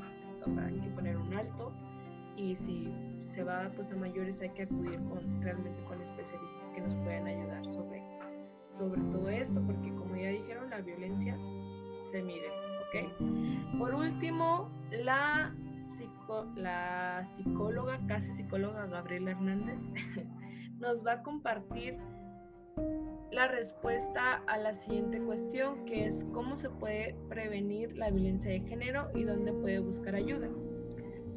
o 0.46 0.54
sea, 0.54 0.68
hay 0.68 0.80
que 0.80 0.90
poner 0.92 1.18
un 1.18 1.34
alto. 1.34 1.74
Y 2.38 2.56
si 2.56 2.96
se 3.28 3.44
va 3.44 3.70
pues 3.76 3.92
a 3.92 3.98
mayores 3.98 4.40
hay 4.40 4.52
que 4.52 4.64
acudir 4.64 5.02
con 5.10 5.42
realmente 5.42 5.84
con 5.84 6.02
especialistas 6.02 6.70
que 6.74 6.80
nos 6.80 6.96
puedan 6.96 7.28
ayudar 7.28 7.66
sobre 7.66 8.01
sobre 8.78 9.02
todo 9.02 9.30
esto, 9.30 9.62
porque 9.66 9.94
como 9.96 10.16
ya 10.16 10.30
dijeron, 10.30 10.70
la 10.70 10.82
violencia 10.82 11.38
se 12.12 12.22
mide, 12.22 12.48
¿ok? 12.88 13.78
Por 13.78 13.96
último, 13.96 14.70
la, 14.92 15.56
la 16.56 17.24
psicóloga, 17.26 18.00
casi 18.08 18.32
psicóloga 18.32 18.86
Gabriela 18.88 19.32
Hernández, 19.32 19.80
nos 20.80 21.06
va 21.06 21.14
a 21.14 21.24
compartir 21.24 21.98
la 23.32 23.48
respuesta 23.48 24.44
a 24.48 24.58
la 24.58 24.76
siguiente 24.76 25.20
cuestión, 25.22 25.86
que 25.86 26.06
es 26.06 26.26
cómo 26.34 26.58
se 26.58 26.70
puede 26.70 27.16
prevenir 27.30 27.96
la 27.96 28.10
violencia 28.10 28.52
de 28.52 28.60
género 28.60 29.10
y 29.16 29.24
dónde 29.24 29.54
puede 29.54 29.80
buscar 29.80 30.16
ayuda. 30.16 30.50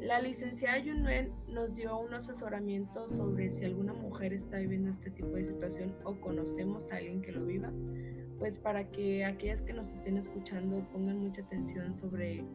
La 0.05 0.21
licenciada 0.21 0.77
Yunuen 0.77 1.31
nos 1.47 1.73
dio 1.73 1.97
un 1.97 2.13
asesoramiento 2.13 3.09
sobre 3.09 3.49
si 3.49 3.65
alguna 3.65 3.91
mujer 3.91 4.33
está 4.33 4.57
viviendo 4.57 4.91
este 4.91 5.09
tipo 5.09 5.29
de 5.29 5.45
situación 5.45 5.95
o 6.03 6.13
conocemos 6.21 6.91
a 6.91 6.97
alguien 6.97 7.23
que 7.23 7.31
lo 7.31 7.43
viva, 7.43 7.71
pues 8.37 8.59
para 8.59 8.87
que 8.91 9.25
aquellas 9.25 9.63
que 9.63 9.73
nos 9.73 9.91
estén 9.91 10.17
escuchando 10.17 10.87
pongan 10.93 11.17
mucha 11.17 11.41
atención 11.41 11.97
sobre 11.97 12.45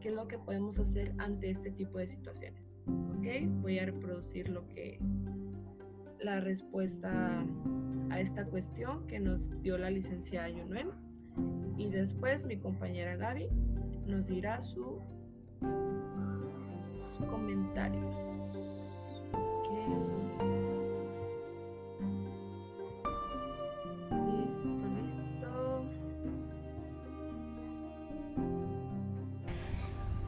qué 0.00 0.10
es 0.10 0.14
lo 0.14 0.28
que 0.28 0.38
podemos 0.38 0.78
hacer 0.78 1.12
ante 1.18 1.50
este 1.50 1.72
tipo 1.72 1.98
de 1.98 2.06
situaciones. 2.06 2.62
¿Ok? 2.86 3.26
Voy 3.60 3.80
a 3.80 3.86
reproducir 3.86 4.48
lo 4.48 4.68
que 4.68 5.00
la 6.20 6.38
respuesta 6.38 7.44
a 8.10 8.20
esta 8.20 8.44
cuestión 8.44 9.04
que 9.08 9.18
nos 9.18 9.60
dio 9.62 9.76
la 9.78 9.90
licenciada 9.90 10.48
Yunuen 10.48 10.90
y 11.76 11.90
después 11.90 12.46
mi 12.46 12.56
compañera 12.56 13.16
Gaby 13.16 13.48
nos 14.06 14.28
dirá 14.28 14.62
su 14.62 15.00
comentarios. 17.28 18.20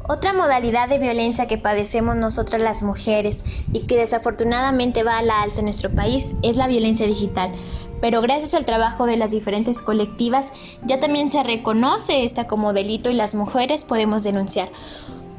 Otra 0.08 0.32
modalidad 0.32 0.88
de 0.88 0.98
violencia 0.98 1.46
que 1.46 1.58
padecemos 1.58 2.16
nosotras 2.16 2.60
las 2.60 2.82
mujeres 2.82 3.44
y 3.72 3.86
que 3.86 3.96
desafortunadamente 3.96 5.04
va 5.04 5.18
a 5.18 5.22
la 5.22 5.40
alza 5.42 5.60
en 5.60 5.66
nuestro 5.66 5.90
país 5.90 6.34
es 6.42 6.56
la 6.56 6.66
violencia 6.66 7.06
digital. 7.06 7.52
Pero 8.00 8.20
gracias 8.20 8.52
al 8.54 8.64
trabajo 8.64 9.06
de 9.06 9.16
las 9.16 9.30
diferentes 9.30 9.80
colectivas 9.80 10.52
ya 10.84 10.98
también 10.98 11.30
se 11.30 11.44
reconoce 11.44 12.24
esta 12.24 12.48
como 12.48 12.72
delito 12.72 13.10
y 13.10 13.14
las 13.14 13.36
mujeres 13.36 13.84
podemos 13.84 14.24
denunciar. 14.24 14.68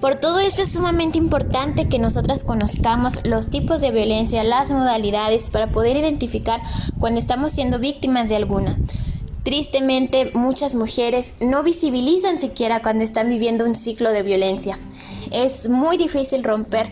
Por 0.03 0.15
todo 0.15 0.39
esto 0.39 0.63
es 0.63 0.73
sumamente 0.73 1.17
importante 1.17 1.87
que 1.87 1.97
nosotras 1.97 2.43
conozcamos 2.43 3.21
los 3.23 3.49
tipos 3.49 3.79
de 3.79 3.91
violencia, 3.91 4.43
las 4.43 4.69
modalidades 4.69 5.49
para 5.49 5.71
poder 5.71 5.95
identificar 5.95 6.61
cuando 6.99 7.21
estamos 7.21 7.53
siendo 7.53 7.79
víctimas 7.79 8.27
de 8.27 8.35
alguna. 8.35 8.81
Tristemente, 9.43 10.31
muchas 10.33 10.75
mujeres 10.75 11.35
no 11.39 11.63
visibilizan 11.63 12.37
siquiera 12.37 12.81
cuando 12.81 13.05
están 13.05 13.29
viviendo 13.29 13.63
un 13.63 13.77
ciclo 13.77 14.11
de 14.11 14.23
violencia. 14.23 14.77
Es 15.31 15.69
muy 15.69 15.97
difícil 15.97 16.43
romper 16.43 16.89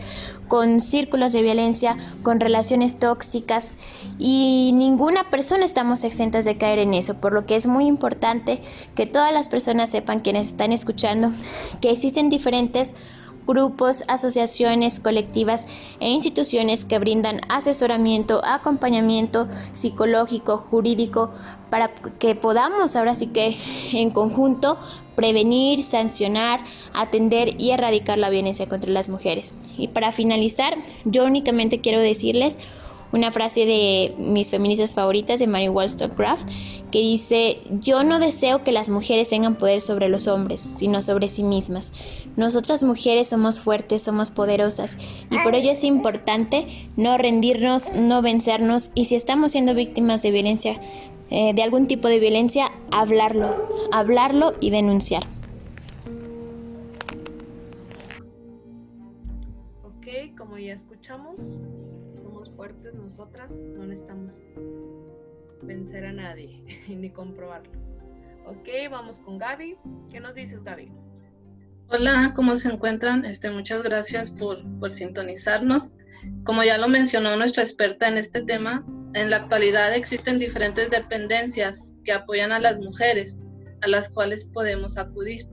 con 0.48 0.80
círculos 0.80 1.32
de 1.32 1.42
violencia, 1.42 1.96
con 2.22 2.38
relaciones 2.38 2.98
tóxicas 2.98 3.78
y 4.18 4.72
ninguna 4.74 5.30
persona 5.30 5.64
estamos 5.64 6.04
exentas 6.04 6.44
de 6.44 6.58
caer 6.58 6.78
en 6.78 6.94
eso, 6.94 7.20
por 7.20 7.32
lo 7.32 7.46
que 7.46 7.56
es 7.56 7.66
muy 7.66 7.86
importante 7.86 8.60
que 8.94 9.06
todas 9.06 9.32
las 9.32 9.48
personas 9.48 9.90
sepan 9.90 10.20
quienes 10.20 10.48
están 10.48 10.72
escuchando 10.72 11.32
que 11.80 11.90
existen 11.90 12.28
diferentes 12.28 12.94
grupos, 13.46 14.04
asociaciones, 14.08 15.00
colectivas 15.00 15.66
e 16.00 16.10
instituciones 16.10 16.84
que 16.84 16.98
brindan 16.98 17.40
asesoramiento, 17.48 18.40
acompañamiento 18.44 19.48
psicológico, 19.72 20.58
jurídico, 20.58 21.30
para 21.70 21.94
que 21.94 22.34
podamos 22.34 22.96
ahora 22.96 23.14
sí 23.14 23.28
que 23.28 23.56
en 23.92 24.10
conjunto 24.10 24.78
prevenir, 25.14 25.82
sancionar, 25.82 26.60
atender 26.92 27.60
y 27.60 27.70
erradicar 27.70 28.18
la 28.18 28.30
violencia 28.30 28.66
contra 28.66 28.90
las 28.90 29.08
mujeres. 29.08 29.54
Y 29.76 29.88
para 29.88 30.12
finalizar, 30.12 30.76
yo 31.04 31.24
únicamente 31.24 31.80
quiero 31.80 32.00
decirles 32.00 32.58
una 33.12 33.30
frase 33.30 33.66
de 33.66 34.14
mis 34.18 34.50
feministas 34.50 34.94
favoritas 34.94 35.38
de 35.38 35.46
Mary 35.46 35.68
Wollstonecraft 35.68 36.48
que 36.90 37.00
dice, 37.00 37.60
yo 37.80 38.04
no 38.04 38.18
deseo 38.18 38.64
que 38.64 38.72
las 38.72 38.90
mujeres 38.90 39.30
tengan 39.30 39.56
poder 39.56 39.80
sobre 39.80 40.08
los 40.08 40.28
hombres, 40.28 40.60
sino 40.60 41.00
sobre 41.00 41.28
sí 41.28 41.42
mismas. 41.42 41.92
Nosotras 42.36 42.82
mujeres 42.82 43.28
somos 43.28 43.60
fuertes, 43.60 44.02
somos 44.02 44.30
poderosas 44.30 44.98
y 45.30 45.38
por 45.42 45.54
ello 45.54 45.70
es 45.70 45.84
importante 45.84 46.88
no 46.96 47.16
rendirnos, 47.16 47.92
no 47.94 48.22
vencernos 48.22 48.90
y 48.94 49.06
si 49.06 49.14
estamos 49.14 49.52
siendo 49.52 49.74
víctimas 49.74 50.22
de 50.22 50.30
violencia, 50.30 50.80
eh, 51.32 51.54
de 51.54 51.62
algún 51.62 51.88
tipo 51.88 52.08
de 52.08 52.20
violencia, 52.20 52.70
hablarlo, 52.90 53.48
hablarlo 53.90 54.54
y 54.60 54.70
denunciar. 54.70 55.22
Ok, 59.82 60.36
como 60.36 60.58
ya 60.58 60.74
escuchamos, 60.74 61.36
fuertes 62.62 62.94
nosotras, 62.94 63.52
no 63.76 63.86
necesitamos 63.86 64.38
vencer 65.62 66.06
a 66.06 66.12
nadie 66.12 66.62
ni 66.88 67.10
comprobarlo. 67.10 67.72
Ok, 68.46 68.68
vamos 68.90 69.20
con 69.20 69.38
Gaby. 69.38 69.76
¿Qué 70.10 70.20
nos 70.20 70.34
dices, 70.34 70.62
Gaby? 70.62 70.90
Hola, 71.94 72.32
¿cómo 72.34 72.56
se 72.56 72.72
encuentran? 72.72 73.26
Este, 73.26 73.50
muchas 73.50 73.82
gracias 73.82 74.30
por, 74.30 74.62
por 74.80 74.90
sintonizarnos. 74.90 75.90
Como 76.42 76.64
ya 76.64 76.78
lo 76.78 76.88
mencionó 76.88 77.36
nuestra 77.36 77.62
experta 77.62 78.08
en 78.08 78.16
este 78.16 78.40
tema, 78.40 78.82
en 79.12 79.28
la 79.28 79.36
actualidad 79.36 79.94
existen 79.94 80.38
diferentes 80.38 80.88
dependencias 80.88 81.92
que 82.06 82.12
apoyan 82.12 82.50
a 82.50 82.60
las 82.60 82.78
mujeres, 82.78 83.36
a 83.82 83.88
las 83.88 84.08
cuales 84.08 84.46
podemos 84.46 84.96
acudir 84.96 85.46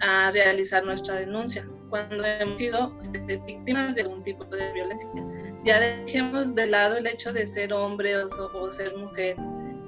a 0.00 0.30
realizar 0.32 0.84
nuestra 0.84 1.14
denuncia 1.14 1.66
cuando 1.88 2.22
hemos 2.26 2.60
sido 2.60 2.94
este, 3.00 3.18
víctimas 3.46 3.94
de 3.94 4.02
algún 4.02 4.22
tipo 4.22 4.44
de 4.44 4.70
violencia. 4.74 5.08
Ya 5.64 5.80
dejemos 5.80 6.54
de 6.54 6.66
lado 6.66 6.98
el 6.98 7.06
hecho 7.06 7.32
de 7.32 7.46
ser 7.46 7.72
hombre 7.72 8.18
o, 8.18 8.70
ser 8.70 8.94
mujer. 8.98 9.36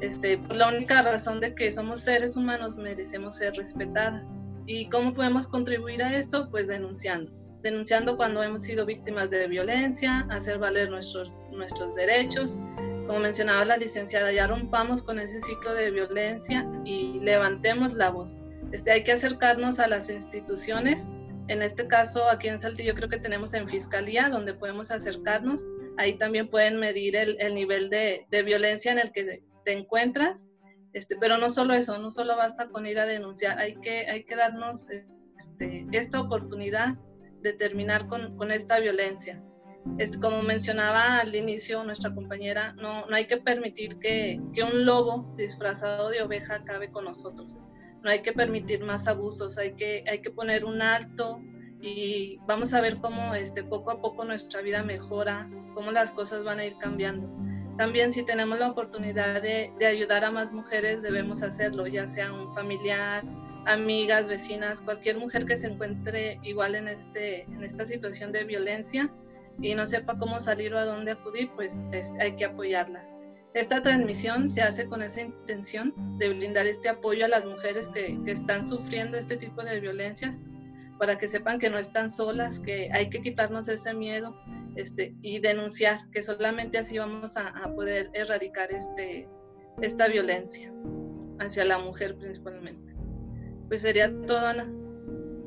Este, 0.01 0.39
por 0.39 0.57
la 0.57 0.69
única 0.69 1.03
razón 1.03 1.39
de 1.39 1.55
que 1.55 1.71
somos 1.71 2.01
seres 2.01 2.35
humanos 2.35 2.79
merecemos 2.79 3.37
ser 3.37 3.53
respetadas. 3.53 4.33
¿Y 4.69 4.89
cómo 4.91 5.13
podemos 5.13 5.49
contribuir 5.49 6.03
a 6.03 6.17
esto? 6.17 6.49
Pues 6.51 6.69
denunciando. 6.69 7.33
Denunciando 7.63 8.17
cuando 8.17 8.43
hemos 8.43 8.63
sido 8.63 8.87
víctimas 8.87 9.31
de 9.31 9.49
violencia, 9.49 10.27
hacer 10.31 10.59
valer 10.59 10.91
nuestros, 10.91 11.33
nuestros 11.51 11.93
derechos. 11.97 12.57
Como 13.09 13.19
mencionaba 13.19 13.65
la 13.65 13.79
licenciada, 13.79 14.31
ya 14.31 14.47
rompamos 14.47 15.03
con 15.03 15.19
ese 15.19 15.41
ciclo 15.41 15.75
de 15.75 15.91
violencia 15.91 16.71
y 16.85 17.19
levantemos 17.21 17.95
la 17.95 18.11
voz. 18.11 18.37
Este, 18.71 18.93
hay 18.93 19.03
que 19.03 19.13
acercarnos 19.13 19.81
a 19.81 19.89
las 19.89 20.11
instituciones 20.11 21.09
en 21.49 21.63
este 21.63 21.89
caso, 21.89 22.29
aquí 22.29 22.49
en 22.49 22.59
Saltillo 22.59 22.95
creo 22.95 23.09
que 23.09 23.19
tenemos 23.19 23.55
en 23.55 23.69
Fiscalía, 23.69 24.29
donde 24.29 24.53
podemos 24.53 24.91
acercarnos. 24.91 25.65
Ahí 25.97 26.19
también 26.19 26.49
pueden 26.49 26.79
medir 26.79 27.17
el, 27.17 27.55
nivel 27.55 27.89
de, 27.89 28.27
violencia 28.45 28.93
en 28.93 28.99
el 28.99 29.13
que 29.13 29.43
te 29.65 29.73
encuentras. 29.73 30.47
Este, 30.93 31.17
pero 31.17 31.37
no 31.39 31.51
solo 31.51 31.75
eso, 31.75 31.99
no 31.99 32.11
solo 32.11 32.37
basta 32.37 32.69
con 32.69 32.87
ir 32.87 32.99
a 32.99 33.07
denunciar, 33.07 33.59
hay 33.59 33.77
que, 33.77 34.09
hay 34.09 34.25
que 34.25 34.37
darnos 34.37 34.87
este, 35.37 35.87
esta 35.93 36.21
oportunidad 36.21 36.97
de 37.43 37.53
terminar 37.53 38.09
con, 38.09 38.37
con 38.37 38.51
esta 38.51 38.79
violencia. 38.79 39.43
Este, 39.99 40.19
como 40.19 40.43
mencionaba 40.43 41.19
al 41.19 41.35
inicio 41.35 41.85
nuestra 41.85 42.15
compañera, 42.15 42.73
no, 42.73 43.07
no 43.07 43.17
hay 43.17 43.27
que 43.27 43.37
permitir 43.37 43.99
que, 43.99 44.41
que, 44.53 44.63
un 44.63 44.85
lobo 44.85 45.35
disfrazado 45.37 46.11
de 46.11 46.23
oveja 46.23 46.57
acabe 46.57 46.91
con 46.91 47.05
nosotros 47.05 47.59
no 48.03 48.11
hay 48.11 48.23
que 48.23 48.33
permitir 48.33 48.85
más 48.85 49.09
abusos, 49.09 49.59
hay 49.59 49.75
que, 49.75 50.05
hay 50.09 50.21
que 50.21 50.31
poner 50.31 50.65
un 50.65 50.83
alto 50.83 51.41
y 51.81 52.39
vamos 52.47 52.75
a 52.75 52.81
ver 52.81 52.99
cómo 52.99 53.35
este, 53.35 53.63
poco 53.65 53.91
a 53.91 54.01
poco 54.01 54.25
nuestra 54.25 54.63
vida 54.63 54.83
mejora, 54.83 55.49
cómo 55.75 55.91
las 55.91 56.13
cosas 56.13 56.45
van 56.45 56.59
a 56.59 56.67
ir 56.67 56.77
cambiando. 56.79 57.29
También 57.79 58.11
si 58.11 58.25
tenemos 58.25 58.59
la 58.59 58.73
oportunidad 58.73 59.41
de, 59.41 59.73
ayudar 59.87 60.25
a 60.25 60.33
más 60.33 60.53
mujeres, 60.53 61.01
debemos 61.01 61.45
hacerlo, 61.45 61.87
ya 61.87 62.09
sea 62.09 62.33
un 62.33 62.53
familiar, 62.53 63.23
amigas, 63.67 64.27
vecinas, 64.27 64.81
cualquier 64.81 65.17
mujer 65.17 65.47
que 65.47 65.57
se 65.57 65.69
encuentre 65.69 66.41
igual 66.43 66.75
en, 66.75 66.89
este, 66.89 67.43
en 67.43 67.63
esta 67.63 67.87
situación 67.87 68.33
de 68.33 68.43
violencia 68.43 69.09
y 69.63 69.77
no 69.77 69.87
sepa 69.87 70.19
cómo 70.19 70.41
salir 70.41 70.75
o 70.75 70.79
a 70.79 70.87
dónde 70.87 71.13
acudir, 71.13 71.53
pues 71.55 71.81
hay 72.19 72.33
que 72.33 72.47
apoyarlas. 72.47 73.07
Esta 73.55 73.81
transmisión 73.81 74.51
se 74.51 74.63
hace 74.63 74.89
con 74.89 75.01
esa 75.01 75.21
intención 75.21 75.95
de 76.19 76.31
brindar 76.31 76.67
este 76.67 76.89
apoyo 76.89 77.27
a 77.27 77.29
las 77.29 77.47
mujeres 77.47 77.87
que, 77.87 78.19
están 78.27 78.67
sufriendo 78.67 79.17
este 79.17 79.37
tipo 79.37 79.63
de 79.63 79.79
violencias 79.79 80.37
para 80.99 81.17
que 81.17 81.29
sepan 81.29 81.61
que 81.61 81.71
no 81.71 81.79
están 81.79 82.11
solas, 82.11 82.59
que 82.59 82.91
hay 82.93 83.09
que 83.09 83.23
quitarnos 83.23 83.69
ese 83.69 83.95
miedo 83.95 84.37
este, 84.79 85.13
y 85.23 85.41
denunciar, 85.41 85.99
que 86.13 86.23
solamente 86.23 86.79
así 86.79 86.99
vamos 86.99 87.37
a, 87.37 87.53
poder 87.75 88.11
erradicar 88.13 88.71
este, 88.71 89.29
esta 89.83 90.07
violencia 90.07 90.73
hacia 91.41 91.65
la 91.65 91.81
mujer 91.81 92.17
principalmente. 92.17 92.95
Pues 93.67 93.83
sería 93.83 94.09
todo, 94.27 94.39
Ana. 94.39 94.67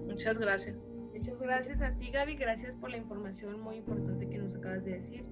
Muchas 0.06 0.38
gracias. 0.38 0.76
Muchas 1.14 1.40
gracias 1.40 1.82
a 1.82 1.96
ti, 1.96 2.12
Gaby. 2.12 2.36
Gracias 2.36 2.76
por 2.76 2.90
la 2.90 2.98
información 2.98 3.62
muy 3.62 3.78
importante 3.78 4.28
que 4.28 4.38
nos 4.38 4.54
acabas 4.54 4.84
de 4.84 5.00
decir. 5.00 5.24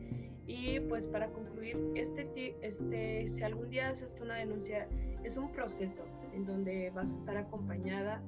Y 0.48 0.80
pues 0.80 1.06
para 1.08 1.28
concluir, 1.28 1.78
este, 1.96 2.56
este, 2.62 3.28
si 3.28 3.44
algún 3.44 3.70
día 3.70 3.90
haces 3.90 4.10
una 4.22 4.36
denuncia, 4.36 4.88
es 5.26 5.36
un 5.36 5.52
proceso 5.52 6.06
en 6.34 6.46
donde 6.46 6.90
vas 6.92 7.12
a 7.12 7.18
estar 7.18 7.36
acompañada 7.36 8.22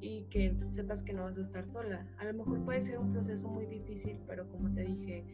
y 0.00 0.24
que 0.30 0.54
sepas 0.74 1.02
que 1.02 1.12
no 1.12 1.24
vas 1.24 1.36
a 1.38 1.42
estar 1.42 1.66
sola. 1.66 2.06
A 2.18 2.24
lo 2.24 2.34
mejor 2.34 2.64
puede 2.64 2.82
ser 2.82 2.98
un 2.98 3.12
proceso 3.12 3.48
muy 3.48 3.66
difícil, 3.66 4.20
pero 4.26 4.48
como 4.48 4.72
te 4.74 4.82
dije, 4.82 5.24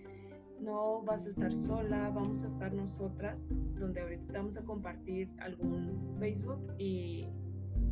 no 0.60 1.02
vas 1.02 1.24
a 1.26 1.28
estar 1.30 1.52
sola, 1.52 2.10
vamos 2.14 2.42
a 2.42 2.48
estar 2.48 2.72
nosotras, 2.72 3.38
donde 3.78 4.00
ahorita 4.00 4.32
vamos 4.32 4.56
a 4.56 4.62
compartir 4.62 5.28
algún 5.38 6.16
Facebook 6.18 6.72
y 6.78 7.28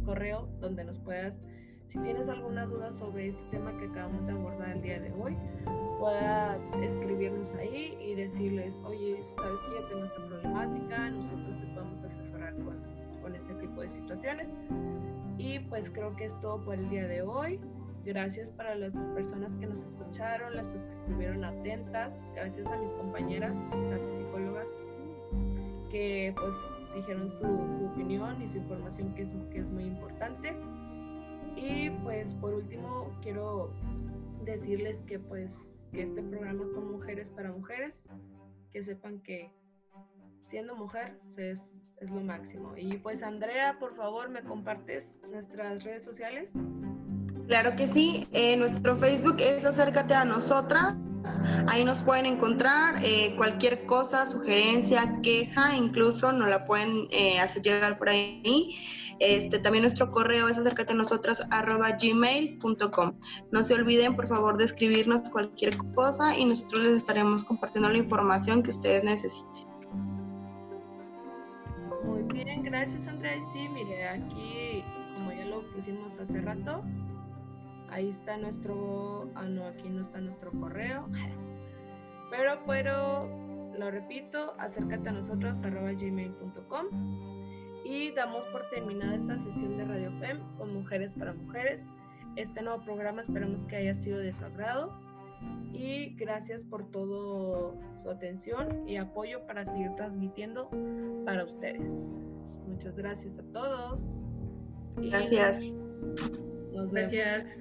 correo 0.05 0.49
donde 0.61 0.85
nos 0.85 0.99
puedas, 1.01 1.41
si 1.89 1.99
tienes 1.99 2.29
alguna 2.29 2.65
duda 2.65 2.93
sobre 2.93 3.29
este 3.29 3.43
tema 3.51 3.77
que 3.79 3.85
acabamos 3.85 4.27
de 4.27 4.33
abordar 4.33 4.71
el 4.71 4.83
día 4.83 5.01
de 5.01 5.13
hoy, 5.13 5.37
puedas 5.99 6.63
escribirnos 6.83 7.53
ahí 7.55 7.97
y 8.01 8.15
decirles, 8.15 8.81
oye, 8.85 9.23
sabes 9.37 9.61
que 9.61 9.81
ya 9.81 9.89
tengo 9.89 10.05
esta 10.05 10.27
problemática, 10.27 11.11
nosotros 11.11 11.61
te 11.61 11.67
podemos 11.75 12.03
asesorar 12.03 12.55
con, 12.55 13.02
con 13.23 13.35
este 13.35 13.55
tipo 13.55 13.81
de 13.81 13.91
situaciones. 13.91 14.49
Y 15.39 15.61
pues 15.61 15.91
creo 15.91 16.15
que 16.17 16.27
es 16.27 16.41
todo 16.41 16.65
por 16.65 16.75
el 16.75 16.89
día 16.91 17.07
de 17.07 17.23
hoy. 17.23 17.61
Gracias 18.05 18.51
para 18.51 18.75
las 18.75 18.95
personas 19.15 19.57
que 19.57 19.67
nos 19.67 19.83
escucharon, 19.83 20.57
las 20.57 20.73
que 20.73 20.79
estuvieron 20.79 21.45
atentas, 21.45 22.21
gracias 22.35 22.67
a 22.67 22.77
mis 22.77 22.91
compañeras, 22.95 23.57
las 23.91 24.17
psicólogas, 24.17 24.67
que 25.89 26.35
pues 26.37 26.53
dijeron 26.97 27.31
su, 27.31 27.47
su, 27.77 27.87
opinión 27.87 28.43
y 28.43 28.49
su 28.49 28.59
información 28.59 29.15
que 29.15 29.23
es, 29.23 29.29
que 29.53 29.59
es 29.61 29.71
muy 29.71 29.85
importante. 29.85 30.53
Y 31.57 31.91
pues 32.03 32.35
por 32.35 32.55
último 32.55 33.09
quiero 33.23 33.71
decirles 34.45 35.03
que 35.03 35.21
pues 35.21 35.87
que 35.93 36.03
este 36.03 36.23
programa 36.23 36.65
con 36.75 36.91
mujeres 36.91 37.31
para 37.31 37.53
mujeres, 37.53 38.03
que 38.73 38.83
sepan 38.83 39.21
que 39.21 39.53
siendo 40.53 40.77
mujer 40.77 41.19
es, 41.39 41.59
es 42.03 42.11
lo 42.11 42.21
máximo. 42.21 42.75
Y 42.77 42.99
pues 42.99 43.23
Andrea, 43.23 43.79
por 43.81 43.97
favor, 43.97 44.29
¿me 44.29 44.43
compartes 44.43 45.07
nuestras 45.31 45.83
redes 45.83 46.05
sociales? 46.05 46.53
Claro 47.49 47.75
que 47.75 47.87
sí, 47.87 48.29
eh, 48.33 48.55
nuestro 48.59 48.99
Facebook 48.99 49.37
es 49.39 49.65
Acércate 49.65 50.13
a 50.13 50.27
nosotras. 50.27 50.95
Ahí 51.69 51.85
nos 51.85 52.03
pueden 52.03 52.27
encontrar 52.27 52.97
eh, 53.03 53.33
cualquier 53.39 53.87
cosa, 53.87 54.27
sugerencia, 54.27 55.21
queja, 55.23 55.75
incluso 55.75 56.31
nos 56.33 56.51
la 56.51 56.67
pueden 56.67 57.09
eh, 57.13 57.41
hacer 57.41 57.63
llegar 57.63 57.97
por 57.97 58.11
ahí. 58.11 58.77
Este, 59.21 59.59
también 59.59 59.83
nuestro 59.83 60.11
correo 60.11 60.49
es 60.49 60.59
acércate 60.59 60.93
a 60.93 60.97
nosotras 60.97 61.47
arroba 61.51 61.93
gmail.com. 61.93 63.19
No 63.53 63.63
se 63.63 63.73
olviden, 63.73 64.17
por 64.17 64.29
favor, 64.29 64.59
de 64.59 64.65
escribirnos 64.65 65.31
cualquier 65.31 65.75
cosa 65.95 66.37
y 66.37 66.45
nosotros 66.45 66.83
les 66.83 66.97
estaremos 66.97 67.43
compartiendo 67.43 67.89
la 67.89 67.99
información 67.99 68.63
que 68.63 68.71
ustedes 68.71 69.03
necesiten. 69.03 69.62
gracias 72.83 73.07
Andrea. 73.07 73.37
Y 73.37 73.43
sí, 73.45 73.69
mire, 73.69 74.09
aquí, 74.09 74.85
como 75.15 75.31
ya 75.31 75.45
lo 75.45 75.63
pusimos 75.71 76.19
hace 76.19 76.41
rato, 76.41 76.83
ahí 77.89 78.11
está 78.11 78.37
nuestro, 78.37 79.31
ah 79.37 79.45
no, 79.45 79.67
aquí 79.67 79.89
no 79.89 80.01
está 80.01 80.21
nuestro 80.21 80.51
correo, 80.51 81.09
pero, 82.31 82.59
pero, 82.67 83.29
lo 83.79 83.89
repito, 83.89 84.55
acércate 84.59 85.11
a 85.11 85.13
nosotros, 85.13 85.63
arroba 85.63 85.93
gmail.com 85.93 86.87
y 87.85 88.11
damos 88.11 88.45
por 88.49 88.69
terminada 88.71 89.15
esta 89.15 89.39
sesión 89.39 89.77
de 89.77 89.85
Radio 89.85 90.11
FEM 90.19 90.41
con 90.59 90.75
Mujeres 90.75 91.15
para 91.15 91.35
Mujeres. 91.35 91.87
Este 92.35 92.63
nuevo 92.63 92.83
programa 92.83 93.23
esperamos 93.23 93.65
que 93.65 93.77
haya 93.77 93.95
sido 93.95 94.19
de 94.19 94.33
su 94.33 94.45
agrado 94.45 94.93
y 95.73 96.17
gracias 96.17 96.65
por 96.65 96.91
todo 96.91 97.77
su 98.03 98.11
atención 98.11 98.89
y 98.89 98.97
apoyo 98.97 99.47
para 99.47 99.65
seguir 99.67 99.95
transmitiendo 99.95 100.69
para 101.25 101.45
ustedes. 101.45 102.13
Muchas 102.67 102.97
gracias 102.97 103.39
a 103.39 103.43
todos. 103.53 104.01
Gracias. 104.97 105.67
Gracias. 106.91 107.59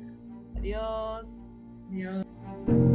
Adiós. 0.56 1.46
Adiós. 1.90 2.91